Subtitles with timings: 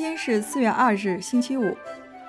[0.00, 1.76] 今天是四月二日，星期五，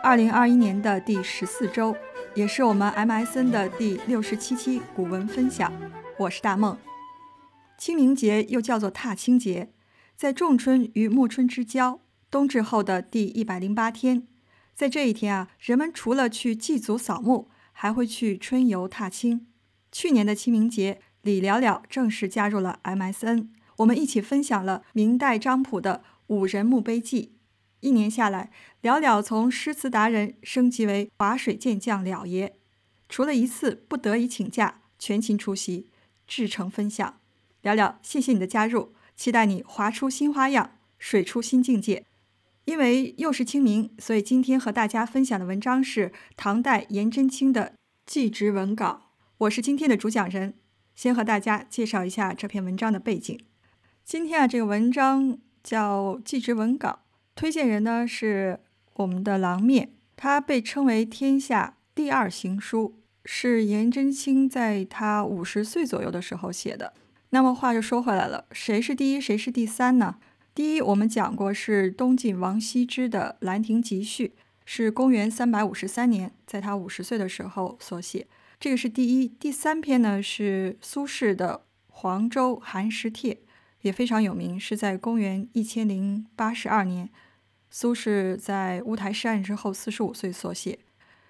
[0.03, 1.95] 二零二一年的第十四周，
[2.35, 5.71] 也是我们 MSN 的第六十七期古文分享。
[6.19, 6.77] 我是大梦。
[7.77, 9.71] 清明节又叫做踏青节，
[10.17, 14.27] 在仲春与暮春之交，冬至后的第一百零八天，
[14.75, 19.47] 在这一天啊，人们除了去祭祖扫墓，还会去春游踏青。
[19.93, 23.47] 去年的清明节，李了了正式加入了 MSN，
[23.77, 26.03] 我们一起分享了明代张溥的
[26.35, 27.31] 《五人墓碑记》。
[27.81, 28.49] 一年下来，
[28.81, 32.55] 了了从诗词达人升级为划水健将了爷。
[33.09, 35.89] 除了一次不得已请假，全勤出席，
[36.25, 37.19] 至诚分享。
[37.63, 42.05] 了了，谢谢你的加入，期待你划出新花样，水出新境界。
[42.65, 47.73] 因为又是清明，所以今天和大家分享的文章是唐代颜真卿的
[48.05, 49.11] 祭侄文稿。
[49.39, 50.53] 我是今天的主讲人，
[50.95, 53.39] 先和大家介绍一下这篇文章的背景。
[54.05, 56.89] 今天啊，这个文章叫《祭侄文稿》。
[57.35, 58.59] 推荐人呢是
[58.93, 66.93] 我们的郎面，他被称为天下第二行书，是颜真卿在他五十岁左右的时候写的。
[67.29, 70.17] 那么话就说回来了，谁是第一，谁是第三呢？
[70.53, 74.27] 第一，我们讲过是东晋王羲之的《兰亭集序》，
[74.65, 78.27] 是公元三百五十三年，在他五十岁的时候所写，
[78.59, 79.29] 这个是第一。
[79.29, 83.33] 第三篇呢是苏轼的《黄州寒食帖》。
[83.81, 87.09] 也非常有名，是在公元一千零八十二年，
[87.69, 90.77] 苏轼在乌台诗案之后四十五岁所写。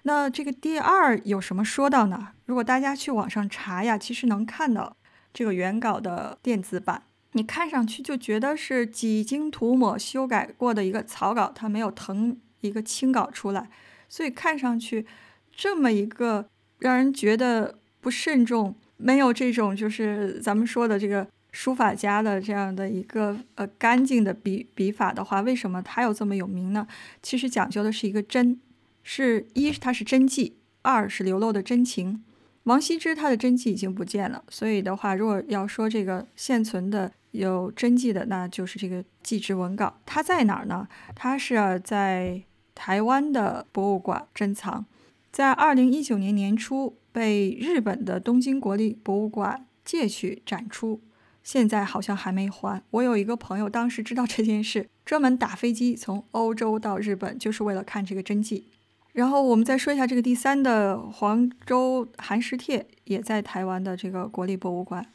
[0.02, 2.32] 那这个第二有什么说到呢？
[2.44, 4.96] 如果大家去网上查呀，其实能看到
[5.32, 13.70] 这个原稿的电子版，你看上去就觉得是几经涂抹修改过的一个草稿，它没有腾一个清稿出来，
[14.08, 15.06] 所以看上去
[15.54, 16.46] 这么一个
[16.80, 21.26] 让人觉得不慎重，没有这种就是咱们说的这个。
[21.52, 26.86] 书法家的这样的一个呃干净的笔笔法的话，为什么他又这么有名呢？
[27.22, 28.58] 其实讲究的是一个真，
[29.02, 32.24] 是一它是真迹，二是流露的真情。
[32.64, 39.98] 王羲之他的真迹已经不见了，所以的话，如果要说这个现存的有真迹的，那就是这个祭侄文稿。
[40.06, 40.88] 它在哪儿呢？
[41.14, 42.42] 它是在
[42.74, 44.86] 台湾的博物馆珍藏，
[45.30, 51.00] 在二零一九年年初被日本的东京国立博物馆借去展出。
[51.42, 52.82] 现在好像还没还。
[52.90, 58.68] 我有一个朋友，当时知道这件事，专门打飞机从欧洲到日本，就是为了看这个真迹。
[59.12, 65.06] 然后我们再说一下这个第三的《黄州寒食帖》，也在台湾的这个国立博物馆。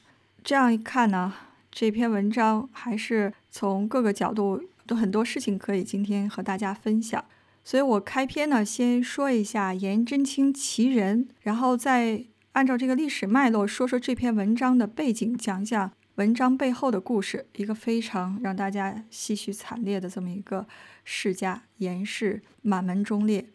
[0.43, 1.33] 这样一看呢，
[1.71, 7.25] 这篇文章还是从各个角度都很多事情可以今天和大家分享。
[7.63, 15.91] 所以我开篇呢，先说一下颜真卿其人，然后再按照这个历史脉络说说这篇文章的背景，讲讲。
[16.17, 20.67] 文章背后的故事，一个非常让大家唏嘘惨烈的这么一个
[21.03, 23.45] 世家颜氏满门忠烈。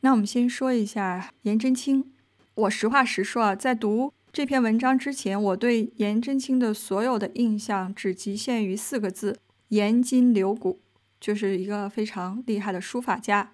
[0.00, 2.12] 那我们先说一下颜真卿。
[2.54, 10.80] 我实话实说啊，在读这篇文章之前，我对颜真卿的所有的印象只局限于四个字：颜筋柳骨，
[11.20, 13.52] 就是一个非常厉害的书法家。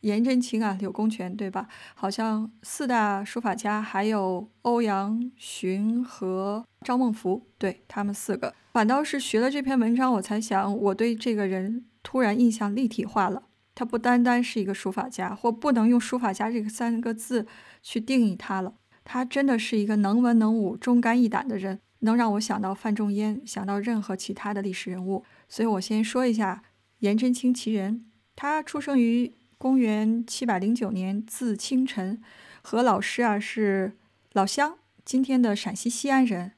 [0.00, 1.66] 颜真卿啊，柳公权对吧？
[1.94, 8.54] 好像四大书法家还有欧阳询和赵孟頫，对他们四个。
[8.72, 13.42] 反倒是学了这篇文章，我才想，我对这个人突然印象立体化了。
[13.74, 17.46] 他不单单是一个书法家，或不能用书法家这个三个字
[17.82, 18.74] 去定义他了。
[19.04, 25.24] 他真的是一个能文能武、忠肝义胆的人，能让我想到范仲淹，想到任何其他的历史人物。
[25.48, 26.62] 所以我先说一下
[27.00, 29.34] 颜真卿其人，他出生于。
[29.60, 32.22] 公元七百零九年，字清晨，
[32.62, 33.94] 和老师啊是
[34.32, 36.52] 老乡，今天的陕西西安人。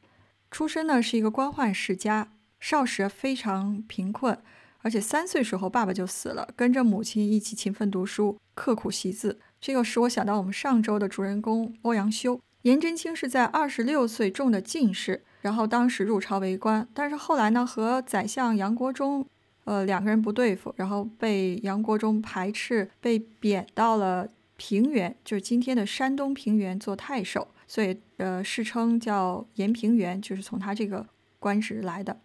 [0.51, 4.39] 出身呢是一个官宦世家，少时非常贫困，
[4.83, 9.41] 而且三岁时候爸爸就死了，跟着母亲一起勤奋读书，刻苦习字。
[9.63, 12.39] 这个使我想到我们上周的主人公欧阳修。
[12.63, 19.27] 颜真卿是在二十六岁中的进士，然后当时入朝为官，但是后来呢和宰相杨国忠。
[19.65, 31.07] 呃，两个人不对付，然后被杨国忠排斥，被贬到了平原，就是今天的山东平原做太守，所以呃，世称叫延平原，就是从他这个
[31.39, 32.19] 官职来的。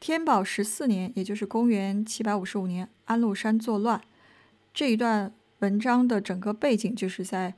[0.00, 4.00] 天宝十四年，也就是公元七百五十五年，安禄山作乱，
[4.72, 7.54] 这一段文章的整个背景就是在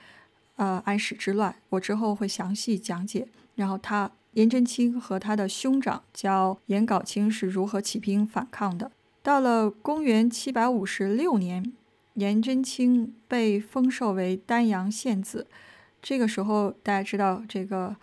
[0.57, 3.29] 呃安史之乱，我之后会详细讲解。
[3.55, 4.11] 然后他。
[4.37, 8.93] 颜真卿和他的兄长叫颜杲卿是如何起兵反抗的？
[9.23, 11.73] 到了公元七百五十六年，
[12.15, 15.47] 颜真卿被封授为丹阳县子。
[16.03, 17.97] 这个时候，大家知道这个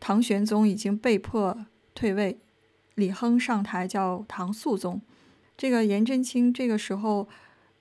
[0.00, 2.38] 唐玄宗已经被迫退位，
[2.94, 5.02] 李亨上台叫唐肃宗。
[5.54, 7.28] 这个颜真卿这个时候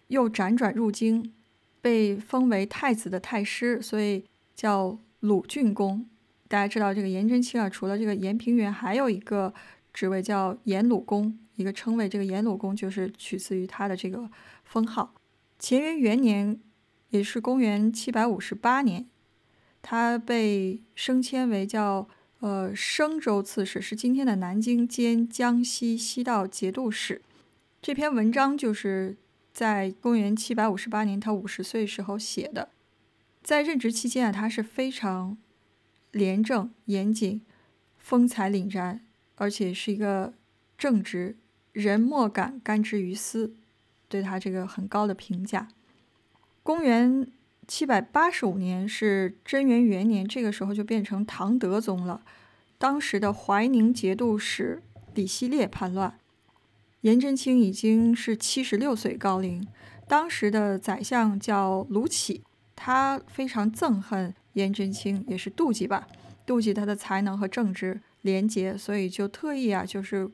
[0.07, 1.31] 又辗转入京，
[1.79, 6.05] 被封为太子的太师，所以叫鲁郡公。
[6.47, 9.53] 大家知道这个颜真卿啊，除了这个颜平原，还有一个
[9.93, 12.07] 职位叫颜鲁公，一个称谓。
[12.07, 14.29] 这个颜鲁公就是取自于他的这个
[14.63, 15.13] 封号。
[15.59, 16.59] 乾元元年，
[17.09, 19.05] 也是公元七百五十八年，
[19.81, 22.07] 他被升迁为叫
[22.39, 27.21] 呃升州刺史，是今天的南京兼江西西道节度使。
[27.81, 29.17] 这篇文章就是
[29.51, 32.69] 在公元七百五十八年，他五十岁时候写的。
[33.43, 35.37] 在任职期间啊，他是非常。
[36.17, 37.41] 廉政严谨，
[37.97, 39.05] 风采凛然，
[39.35, 40.33] 而且是一个
[40.77, 41.37] 正直
[41.71, 43.53] 人，莫敢干之于私，
[44.09, 45.67] 对他这个很高的评价。
[46.63, 47.27] 公元
[47.67, 52.21] 七百八十五年是贞元元年，这个时候就变成唐德宗了。
[52.77, 54.81] 当时的怀宁节度使
[55.13, 56.19] 李希烈叛乱，
[57.01, 59.65] 颜真卿已经是七十六岁高龄。
[60.07, 62.41] 当时的宰相叫卢杞，
[62.75, 64.33] 他非常憎恨。
[64.57, 66.07] 颜真卿也是妒忌吧，
[66.47, 70.27] 妒忌他的才能和正直廉洁，所以就特意啊，就是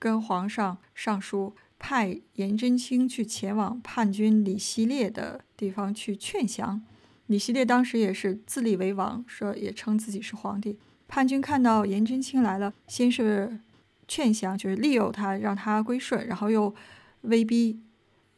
[0.00, 6.82] 跟皇上上书，派颜真卿去前往叛军李希烈的地方去劝降。
[7.28, 10.76] 李希烈当时也是自立为王，说也称自己是皇帝。
[11.06, 13.60] 叛军看到颜真卿来了，先是
[14.08, 16.74] 劝降，就是利诱他，让他归顺，然后又
[17.20, 17.78] 威逼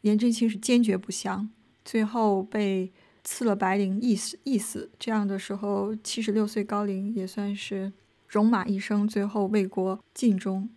[0.03, 1.49] 颜真卿是坚决不降，
[1.83, 2.93] 最后被。
[3.23, 4.91] 赐了白绫，意死意死。
[4.99, 7.93] 这样的时候，七十六岁高龄也算是
[8.29, 10.69] 戎马一生，最后为国尽忠。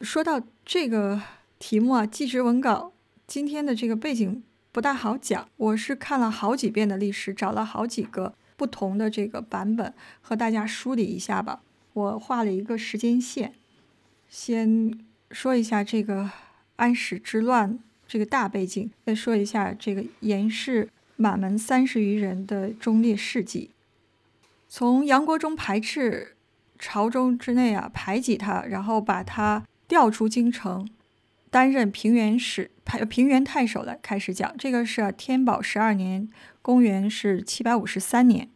[0.00, 1.20] 说到这个
[1.58, 2.92] 题目啊，记职文稿
[3.26, 5.48] 今天的这个背景不大好讲。
[5.56, 11.62] 我是看了好几遍的历史，找了好几个不同的这个版本，和大家梳理一下吧。
[11.94, 13.54] 我画了一个时间线，
[14.28, 14.96] 先
[15.32, 16.30] 说一下这个
[16.76, 20.88] 安史之乱这个大背景，再说一下这个严氏。
[21.20, 23.72] 满门三十余人的忠烈事迹，
[24.68, 26.36] 从杨国忠排斥
[26.78, 30.88] 朝中之内啊，排挤他，然后把他调出京城，
[31.50, 34.54] 担任平原使、平平原太守来开始讲。
[34.56, 36.28] 这个是天宝十二年，
[36.62, 38.48] 公元是七百五十三年。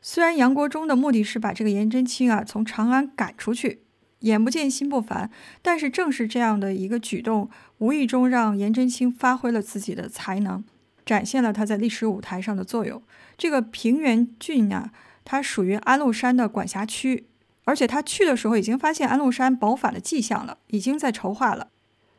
[0.00, 3.82] 虽然杨国忠的目的是把这个颜真卿啊从长安赶出去，
[4.20, 5.30] 眼不见心不烦，
[5.60, 10.64] 但是正是这样的一个举动，无意中让颜真卿发挥了自己的才能。
[11.08, 13.02] 展现了他在历史舞台上的作用。
[13.38, 14.92] 这个平原郡啊，
[15.24, 17.26] 它属于安禄山的管辖区，
[17.64, 21.68] 而且他去的时候已经发现安禄山谋反的迹象了，已经在筹划了。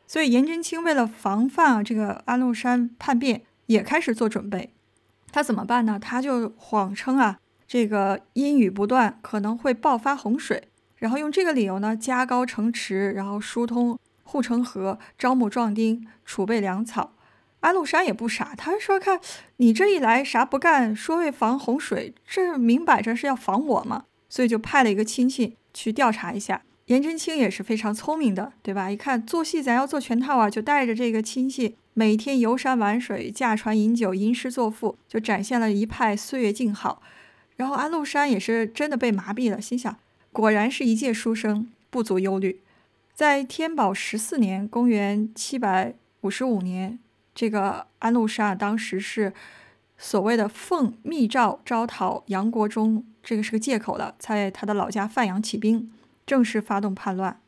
[0.07, 4.74] 所以颜真卿为了防范啊这个安禄山叛变，也开始做准备。
[5.31, 6.00] 他怎么办呢？
[6.00, 7.38] 他就谎称啊，
[7.68, 17.13] 这个阴雨不断，可能会爆发洪水，然后用这个理由呢，加高城池，然后疏通护城河，招募壮丁，储备粮草。
[17.61, 19.19] 安禄山也不傻，他说：“看
[19.57, 26.61] 你这一来啥不干，说为防洪水，这明摆着是要防我嘛。”所以就派了一个亲戚去调查一下。
[26.85, 28.89] 颜真卿也是非常聪明的，对吧？
[28.89, 37.01] 一看做戏咱要做全套啊，就带着这个亲戚每天游山玩水，驾船饮酒，吟诗作赋，就展现了一派岁月静好。
[37.57, 39.97] 然后安禄山也是真的被麻痹了，心想：
[40.31, 42.61] 果然是一介书生，不足忧虑。
[43.13, 47.00] 在天宝十四年（公元七百五十五年）。
[47.39, 49.31] 这个安禄山当时是
[49.97, 55.90] 所谓的奉密诏招讨杨国忠，这个是个借口了，在他的老家范阳起兵，
[56.25, 57.40] 正式发动叛乱。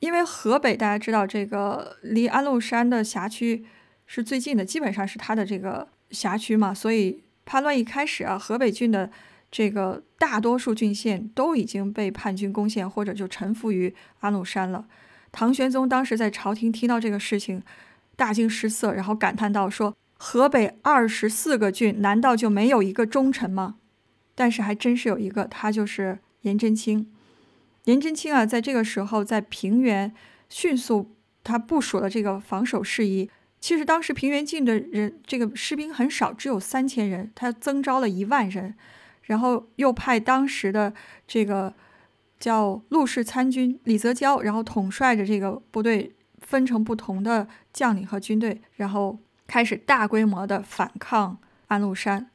[0.00, 3.64] 因为河北大家知道，这个离安禄山的辖区
[4.06, 9.08] 是最近的，基本上是他的这个辖区嘛，所以叛乱一开始啊，河北郡的
[9.52, 14.88] 这个大多数郡县都已经被叛军攻陷，或者就臣服于安禄山了。
[15.30, 17.62] 唐玄宗当时在朝廷听到这个事情。
[18.18, 23.76] 大惊失色，然后感叹道：“说河北二十四个郡，难道就没有一个忠臣吗？
[24.34, 27.08] 但是还真是有一个，他就是颜真卿。
[27.84, 30.12] 颜真卿啊，在这个时候在平原
[30.48, 33.30] 迅速他部署了这个防守事宜。
[33.60, 38.74] 其实当时平原郡的人这个士兵很少，只有三千人，他增招了一万人，
[39.22, 40.92] 然后又派当时的
[41.28, 41.72] 这个
[42.40, 46.12] 叫陆氏参军李泽交，然后统帅着这个部队。”
[46.48, 51.36] 分成不同的将领和军队，然后开始大规模的反抗
[51.66, 52.30] 安禄山。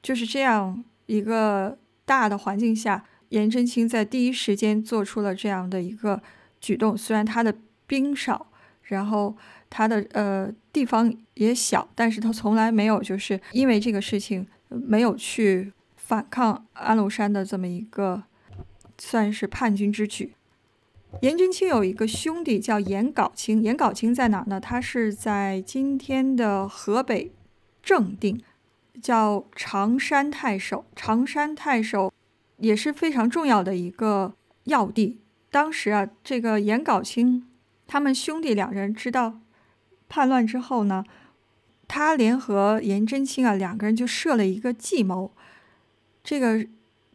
[0.00, 6.22] 就是这样一个大的环境下，颜真卿在第一时间做出了这样的一个
[6.60, 6.96] 举动。
[6.96, 7.52] 虽然他的
[7.88, 8.46] 兵少，
[8.82, 9.36] 然后
[9.68, 18.22] 他的呃地方也小，但是他从来没有就是因为这个事情没有去反抗安禄山的这么一个
[18.98, 20.36] 算是叛军之举。
[21.22, 24.60] 颜真卿有一个兄弟叫颜杲卿，颜杲卿在哪儿呢？
[24.60, 27.32] 他是在今天的河北
[27.82, 28.40] 正定，
[29.02, 30.84] 叫常山太守。
[30.94, 32.12] 常山太守
[32.58, 34.34] 也是非常重要的一个
[34.64, 35.18] 要地。
[35.50, 37.48] 当时啊，这个颜杲卿
[37.86, 39.40] 他们兄弟两人知道
[40.08, 41.04] 叛乱之后呢，
[41.88, 45.32] 他联合颜真卿啊，两个人就设了一个计谋。
[46.22, 46.66] 这个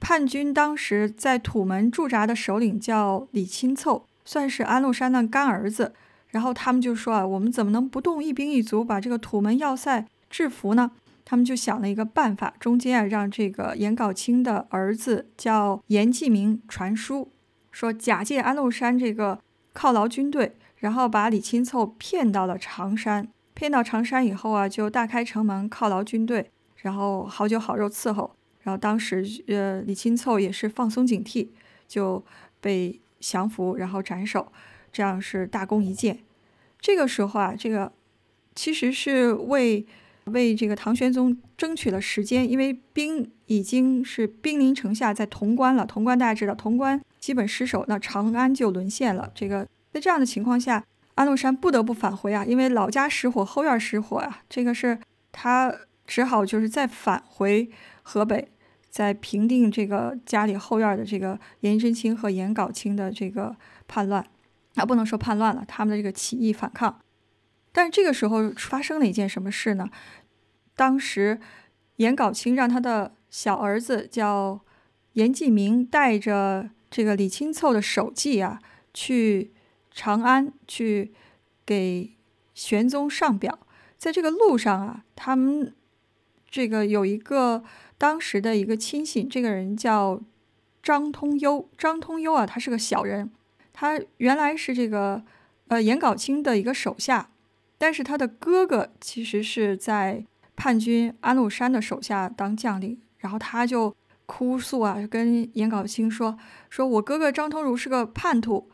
[0.03, 5.93] 叛军当时在土门驻扎的首领叫李钦凑，算是安禄山的干儿子。
[6.27, 10.91] 然后他们就说啊，我们怎么能不动一兵一卒把这个土门要塞制服呢？
[11.24, 17.29] 他们就想了一个办法，中间啊让这个颜杲卿的儿子叫颜季明传书。
[17.72, 19.39] 说假借安禄山这个
[19.74, 23.29] 犒劳军队，然后把李钦凑骗到了常山。
[23.53, 28.36] 骗到常山以后啊，就大开城门犒劳军队，然后好酒好肉伺候。
[28.63, 31.48] 然后当时呃，李钦凑也是放松警惕，
[31.88, 32.24] 就
[32.60, 34.51] 被降服，然后斩首，
[34.91, 36.20] 这样是大功一件。
[36.79, 37.91] 这个时候啊，这个
[38.55, 39.86] 其实是为
[40.25, 45.86] 为这个唐玄宗争取了时间，因为兵已经是兵临城下，在潼关了。
[45.86, 47.01] 潼关大家知道，潼关。
[47.20, 49.32] 基本失守，那长安就沦陷了。
[49.34, 50.84] 这个在这样的情况下，
[51.15, 54.41] 安禄山不得不返回啊，因为老家失火，后院失火啊。
[54.50, 55.00] 这个是
[55.32, 55.74] 他
[56.05, 57.70] 只好就是再返回
[58.01, 58.50] 河北，
[58.93, 63.55] 在平定这个家里后院的这个颜真卿和颜杲卿的这个
[63.88, 64.23] 叛乱。
[64.75, 67.00] 啊，不能说叛乱了，他们的这个起义反抗。
[67.71, 69.89] 但是这个时候发生了一件什么事呢？
[70.75, 71.39] 当时
[71.95, 74.62] 颜杲卿让他的小儿子叫
[75.13, 76.69] 颜季明带着。
[76.95, 78.59] 这个李钦凑的手记啊，
[78.93, 79.51] 去
[79.89, 81.12] 长安去
[81.65, 82.15] 给
[82.53, 83.57] 玄宗上表，
[83.97, 85.73] 在这个路上啊，他们
[86.47, 87.63] 这个有一个
[88.03, 90.19] 当时的一个亲信，这个人叫
[90.81, 91.69] 张通幽。
[91.77, 93.31] 张通幽啊，他是个小人，
[93.72, 95.24] 他原来是这个
[95.69, 97.29] 呃颜杲卿的一个手下，
[97.77, 103.95] 但是他的哥哥其实是在叛军安禄山的手下当将领，然后他就。
[104.25, 106.38] 哭诉啊，跟颜杲卿说
[106.72, 108.69] ：“说我哥哥张通儒是个叛徒，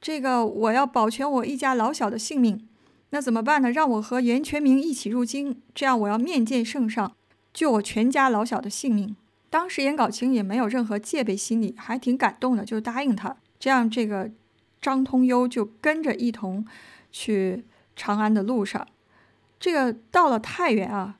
[0.00, 2.66] 这个我要保全我一家老小的性命，
[3.10, 3.70] 那怎么办呢？
[3.70, 7.12] 让我和袁全明一起入京，这样我要面见圣上，
[7.58, 9.16] 救我全家老小的性命。”
[9.50, 13.36] 当时颜杲卿也没有任何戒备心理，还挺感动的，就答应他。
[13.58, 14.30] 这样，这个
[14.80, 16.64] 张通幽就跟着一同
[17.10, 17.64] 去
[17.96, 18.86] 长安的路上。
[19.58, 21.16] 这个到了太原啊。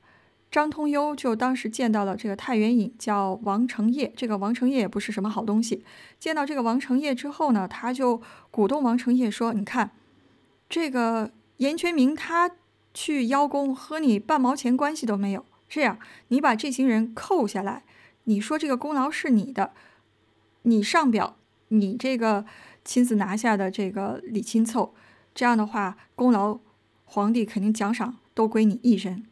[0.51, 4.11] 张通幽就当时见到了这个太原尹，叫王承业。
[4.15, 5.83] 这个王承业也不是什么好东西。
[6.19, 8.19] 见到这个王承业之后呢，他就
[8.49, 9.91] 鼓动王承业说：“你看，
[10.67, 12.49] 这个严全明他
[12.95, 15.45] 去邀功，和你半毛钱关系都没有。
[15.69, 15.99] 这样，
[16.29, 17.83] 你把这行人扣下来，
[18.23, 19.73] 你说这个功劳是你的，
[20.63, 22.45] 你上表，你这个
[22.83, 24.95] 亲自拿下的这个李钦凑，
[25.35, 26.59] 这样的话，功劳
[27.05, 29.25] 皇帝肯定奖赏都归你一人。”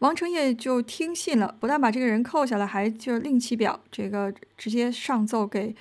[0.00, 5.76] 王承业就听信了，不但把这个人扣下来，还就另起表，这个直接上奏给，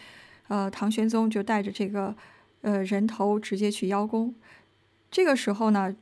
[0.49, 2.13] 呃，唐玄宗，就带着这个，
[2.59, 4.35] 呃，人头直接去邀功。
[5.09, 5.95] 这个时候呢，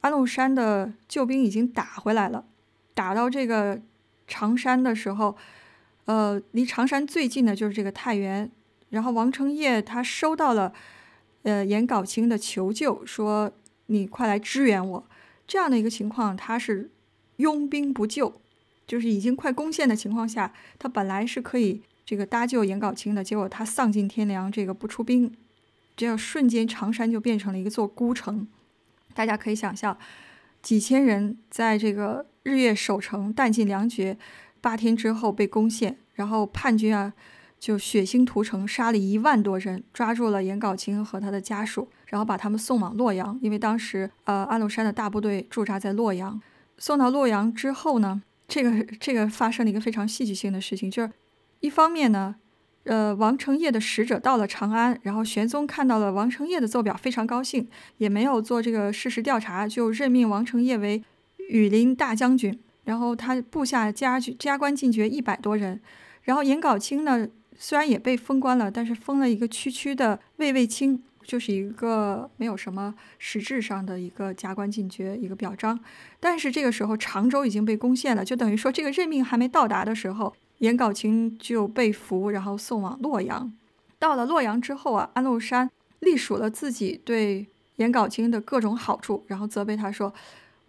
[0.00, 2.44] 安禄山的救兵已经打回来了，
[2.94, 3.80] 打到这个
[4.26, 5.36] 常山的时候，
[6.04, 8.50] 呃，离常山最近的就是这个太原。
[8.90, 10.72] 然后王承业他收到了，
[11.42, 13.52] 呃，颜杲卿的求救，说
[13.86, 15.04] 你快来支援我。
[15.46, 16.90] 这样的一个情况，他是。
[17.40, 18.38] 拥兵不救，
[18.86, 25.34] 就是已经快攻陷的情况下，他本来是可以这个搭救颜杲卿的，结果他丧尽天良，这个不出兵，
[25.96, 28.46] 这样瞬间常山就变成了一座孤城。
[29.14, 29.96] 大家可以想象，
[30.60, 34.18] 几千人在这个日月守城，弹尽粮绝，
[34.60, 37.12] 八天之后被攻陷，然后叛军啊
[37.60, 46.42] 就血腥屠城，杀了一万多人，抓住了颜杲卿和他的家属，然后把他们送往洛阳，因为当时呃安禄山的大部队驻扎在洛阳。
[46.76, 51.12] 送到洛阳之后呢，这个这个发生了一个非常戏剧性的事情，就是
[51.60, 52.34] 一方面呢，
[52.84, 61.04] 呃，王承业的使者到了长安，然后玄宗看到了王承业的奏表，非常高兴，也没有做这个事实调查，就任命王承业为
[61.50, 65.80] 羽林大将军，然后他部下加加官进爵一百多人，
[66.22, 67.28] 然后颜杲卿呢，
[67.58, 71.02] 虽然也被封官了，但是封了一个区区的卫尉卿。
[71.22, 75.78] 就是一个没有什么实质上的一个加官进爵一个表彰，
[76.18, 83.52] 但是这个时候常州已经被攻陷了，就等于说这个任命还没到达的时候，颜杲卿就被俘，然后送往洛阳。
[83.98, 90.12] 到了洛阳之后啊，安禄山隶属了自己对颜杲卿的各种好处，然后责备他说：“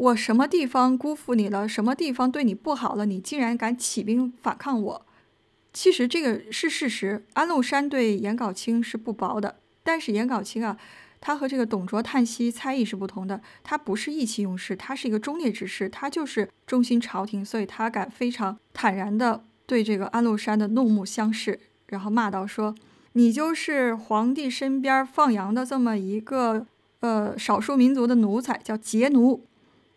[0.02, 1.70] 我什么地方辜负你了？
[1.70, 3.06] 什么地方对你不好了？
[3.06, 5.06] 你竟然敢起兵反抗我？”
[5.74, 9.58] 其实这个是事实，安禄山对颜杲卿是不薄的。
[9.84, 10.76] 但是颜杲卿啊，
[11.20, 22.74] 他和这个董卓叹息猜疑是不同的，他不是意气用事，他是一个忠烈之士，他就是忠心朝廷，所以他敢非常坦然的对这个安禄山的怒目相视，然后骂道说
[23.14, 26.66] ：“你就是皇帝身边放羊的这么一个
[27.02, 29.46] 呃少数民族的奴才，叫节奴。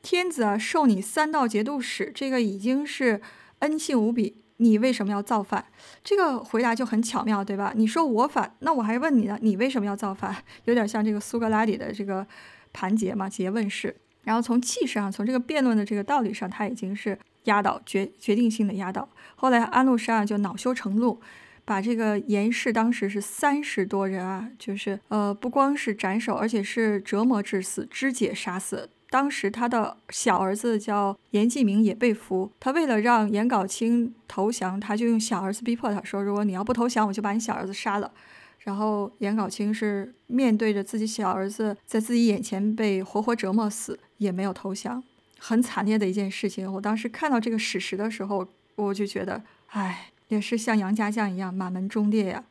[0.04, 3.22] 天子啊，授你三道节度使，这个已经是
[3.60, 5.64] 恩幸无比。”你为什么要造反？
[6.04, 7.72] 这个回答就很巧妙，对吧？
[7.74, 10.32] 你说我反，那我还问你呢，你为什么要造反？
[10.66, 12.24] 有点像这个苏格拉底的这个
[12.72, 13.96] 盘结嘛，诘问式。
[14.22, 19.08] 然后从气势上，从这个辩论的这个道理上，他已经是压倒决决定性的压倒。
[19.34, 21.20] 后来安禄山啊就恼羞成怒，
[21.64, 28.88] 把这个严氏当时是三十多人啊，就是呃不光是斩首，而且是折磨致死，肢解杀死。
[29.14, 38.10] 当时他的小儿子叫严继明也被俘，他为了让颜杲卿投降，他就用小儿子逼迫他说：“如果你要不投降，我就把你小儿子杀了。”
[38.58, 45.00] 然后颜杲卿是面对着自己小儿子在自己眼前被活活折磨死，也没有投降，
[45.38, 46.72] 很惨烈的一件事情。
[46.72, 48.44] 我当时看到这个史实的时候，
[48.74, 52.42] 我就觉得，唉，也是像杨家将一样满门忠烈呀。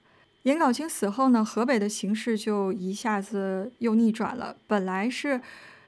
[0.43, 5.41] 颜杲卿死后呢，河北的形势就一下子又逆转了，本来是。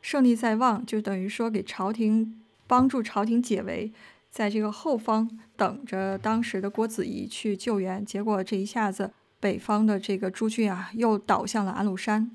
[0.05, 3.91] 胜利在望，就等于说给朝廷帮助朝廷解围，
[4.29, 8.05] 在这个后方等着当时的郭子仪去救援。
[8.05, 12.29] 结果这一下子，北方的这个诸郡啊，又倒向了安禄山。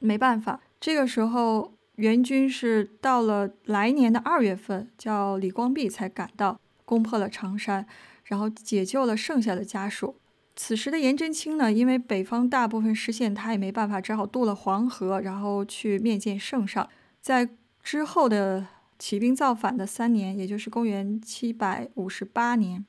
[0.00, 7.86] 没办法，这个时候援军是到了来年的二月份，叫李光弼才赶到，攻破了常山，
[8.24, 10.16] 然后解救了剩下的家属。
[10.56, 16.86] 此时的颜真卿呢，因为北方大部分失陷，他也没办法，只好渡了黄河，然后去面见圣上。
[17.24, 17.48] 在
[17.82, 18.66] 之后的
[18.98, 22.84] 起兵造反的三年，也就是公元七百五十八年，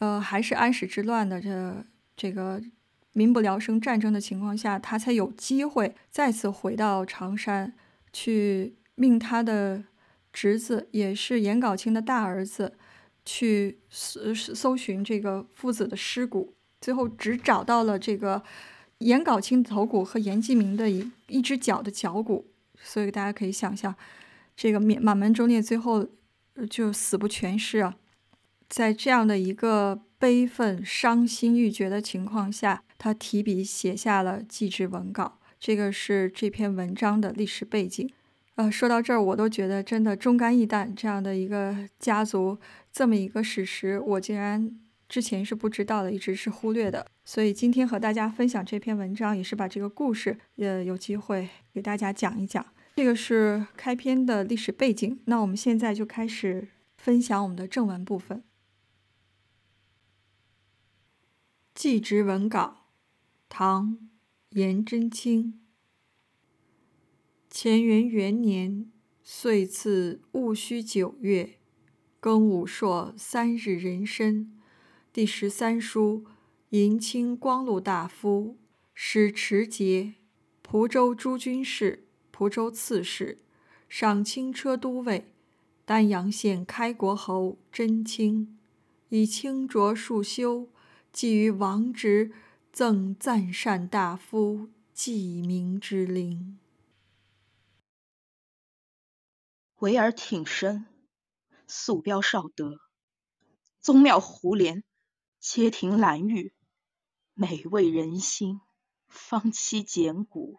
[0.00, 1.84] 呃，还是安史之乱的这
[2.16, 2.60] 这个
[3.12, 7.72] 民不聊生战争的情况下，他才有机会再次回到常山，
[8.12, 9.84] 去命他的
[10.32, 12.76] 侄子，也是颜杲卿的大儿子，
[13.24, 18.42] 去搜搜寻这个父子的尸骨，最后只找到了这个
[18.98, 22.46] 颜杲卿的头骨和颜季明的一一只脚的脚骨。
[22.84, 23.94] 所以大家可以想象，
[24.54, 26.06] 这个满满门忠烈最后
[26.70, 27.96] 就死不全尸啊！
[28.68, 35.38] 在这样的一个悲愤、伤心欲绝的情况下，他提笔写下了祭侄文稿。
[35.58, 38.10] 这个是这篇文章的历史背景。
[38.56, 40.94] 呃，说到这儿，我都觉得真的忠肝义胆。
[40.94, 42.58] 这样的一个家族，
[42.92, 44.70] 这么一个史实，我竟然
[45.08, 47.06] 之前是不知道的，一直是忽略的。
[47.24, 52.64] 所以今天和大家分享这篇文章，也是把这个故事，呃，有机会给大家讲一讲。
[52.96, 58.44] 这个是开篇的历史背景，那我们现在就开始分享我们的正文部分。
[61.74, 62.86] 祭侄文稿，
[63.48, 63.92] 唐·
[64.50, 65.60] 颜真卿。
[67.50, 68.90] 乾元元年，
[69.22, 71.58] 岁次戊戌九月，
[72.20, 74.53] 庚午朔三日壬申，
[75.14, 76.24] 第十三书
[76.70, 78.58] 迎清光禄大夫，
[78.94, 80.14] 使持节，
[80.60, 82.08] 蒲州诸军事。
[82.32, 83.38] 蒲州刺史，
[83.88, 85.32] 赏清车都尉，
[85.84, 88.58] 丹阳县开国侯真卿，
[89.10, 90.68] 以清浊束修，
[91.12, 92.32] 寄于王直，
[92.72, 96.58] 赠赞善大夫记名之灵。
[99.78, 100.86] 维尔挺身，
[101.68, 102.80] 素标少德，
[103.80, 104.82] 宗庙胡连，
[105.46, 106.54] 阶庭兰玉，
[107.34, 108.62] 美味人心，
[109.08, 110.58] 方期简古。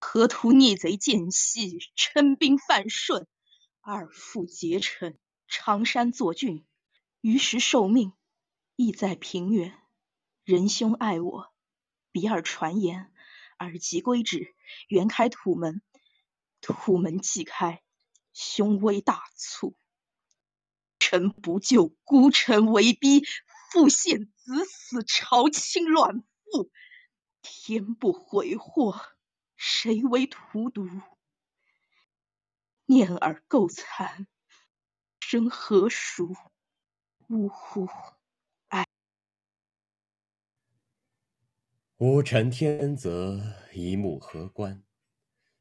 [0.00, 3.28] 河图逆贼间隙，称兵犯顺，
[3.80, 6.66] 二父结臣，常山作郡。
[7.20, 8.12] 于时受命，
[8.74, 9.78] 意在平原。
[10.42, 11.54] 仁兄爱我，
[12.10, 13.12] 比尔传言，
[13.58, 14.56] 尔即归止。
[14.88, 15.80] 原开土门，
[16.60, 17.80] 土门既开，
[18.32, 19.76] 兄威大促。
[20.98, 23.22] 臣不救，孤臣为逼，
[23.74, 26.70] 父献子死，朝侵乱父，
[27.42, 28.94] 天不悔祸。
[29.56, 30.86] 谁为荼毒？
[32.86, 34.28] 念尔垢残，
[35.18, 36.36] 生何属？
[37.26, 37.88] 呜呼！
[38.68, 38.86] 哀！
[41.96, 43.40] 吾臣天泽，
[43.72, 44.84] 一目何关？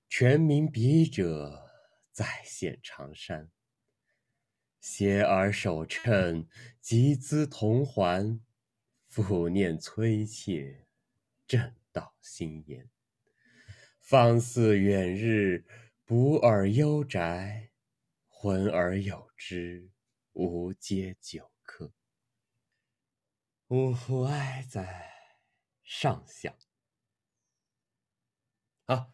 [0.08, 1.68] 全民笔者，
[2.12, 3.50] 再现长山。
[4.84, 6.46] 携尔守称，
[6.82, 8.42] 集资同还。
[9.08, 10.88] 复念崔妾，
[11.48, 12.90] 正道心言。
[14.02, 15.66] 方似远日，
[16.04, 17.72] 不尔幽宅，
[18.28, 19.90] 浑而有之，
[20.34, 21.94] 无皆久客。
[23.70, 25.14] 呜呼哀哉！
[25.82, 26.54] 上相。
[28.84, 29.14] 好，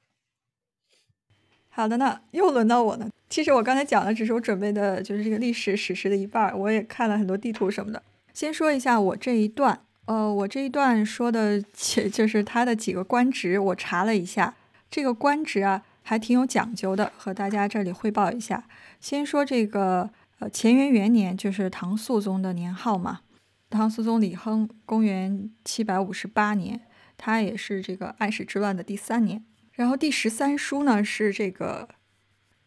[1.80, 3.10] 好的呢，又轮到我了。
[3.30, 6.54] 其实我刚才讲的只是我准备的，就是这个历史史实的一半儿。
[6.54, 8.04] 我也看了很多地图什么的。
[8.34, 14.56] 先说一下我这一段，呃，我这一段说的，且就是他的几个官职，我查了一下，
[14.92, 18.66] 这个官职啊还挺有讲究的，和大家这里汇报一下。
[19.00, 23.22] 先说这个，呃，乾元元年就是唐肃宗的年号嘛，
[23.70, 26.82] 唐肃宗李亨，公元七百五十八年，
[27.16, 29.46] 他也是这个安史之乱的第三年。
[29.80, 31.88] 然后第十三书呢是这个。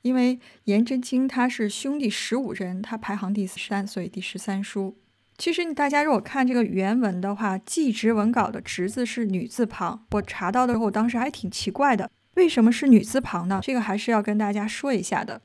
[0.00, 4.96] 因为颜真卿他是兄弟十五人，他排行第三，所以第十三书。
[5.36, 10.04] 其实大家如果看这个原文的话，祭侄文稿的侄字是女字旁。
[10.12, 13.60] 我查到的时候，我当时还挺奇怪的，为什么是女字旁呢？
[13.62, 15.42] 这个还是要跟大家说一下的。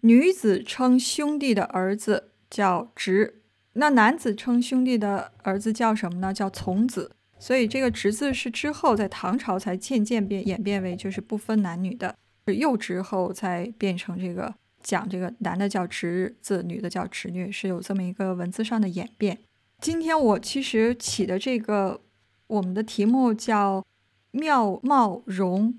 [0.00, 3.42] 女子称兄弟的儿子叫侄，
[3.74, 6.34] 那男子称兄弟的儿子叫什么呢？
[6.34, 7.12] 叫从子。
[7.40, 12.14] 所以这个侄字是之后在唐朝才渐渐变演变为就是不分男女的。
[12.46, 19.38] 是幼之后才变成这个讲这个男的叫侄子，女的叫侄女，是有这么一个文字上的演变。
[19.80, 22.00] 今天我其实起的这个
[22.46, 23.84] 我们的题目叫
[24.32, 25.74] “妙貌容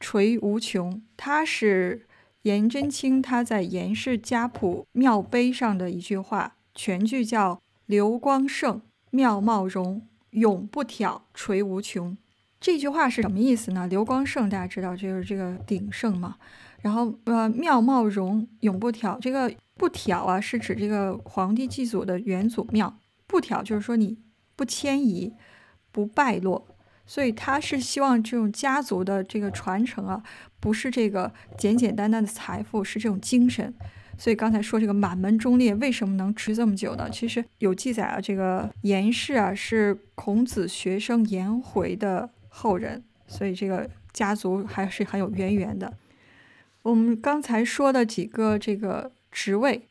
[0.00, 2.06] 垂无穷”，它是
[2.42, 12.16] 颜真卿他在《颜氏家谱庙碑》上的一句话，全句叫“流光盛，妙貌容，永不挑，垂无穷”。
[12.60, 13.86] 这句话是什么意思呢？
[13.86, 16.36] 流光盛，大家知道就是这个鼎盛嘛。
[16.80, 22.98] 然后呃，妙貌容永不挑，这个不挑啊，是指这个皇帝祭祖的元祖庙。
[23.26, 24.18] 不挑就是说你
[24.56, 25.32] 不迁移，
[25.92, 26.66] 不败落。
[27.06, 30.22] 所以他是希望这种家族的这个传承啊，
[30.60, 33.72] 不是这个简简单单的财富，是这种精神。
[34.18, 37.08] 所以刚才说这个满门忠烈为什么能持这么久呢？
[37.08, 42.28] 其实有记载啊，这个颜氏啊是孔子学生颜回的。
[42.50, 45.94] 后人，所以这个家族还是很有渊源的。
[46.82, 49.86] 我们刚才说的几个这个职位，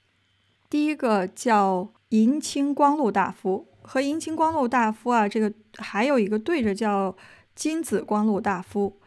[0.70, 7.16] 第一个叫银青光禄大夫，和银青光禄大夫啊，这个还有一个对着叫
[7.56, 9.00] 金子光禄大夫。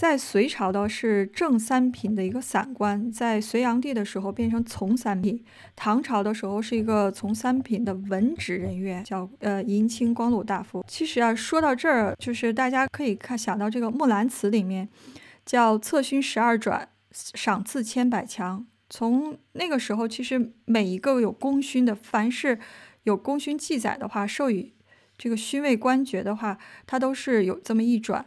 [0.00, 5.44] 在隋朝的是正三品的一个散官，在隋炀帝的时候变成从三品，
[5.76, 10.82] 唐朝的时候是一个从三品的文职人员，叫呃银青光禄大夫。
[10.88, 14.88] 其实啊，说到这儿，就是大家可以看想到这个《木兰辞》里面
[15.44, 18.66] 叫策勋十二转，赏赐千百强。
[18.88, 22.58] 从那个时候，其实每一个有功勋的，凡是
[23.02, 24.72] 有功勋记载的话，授予
[25.18, 28.24] 这个勋位官爵的话，他都是有这么一转。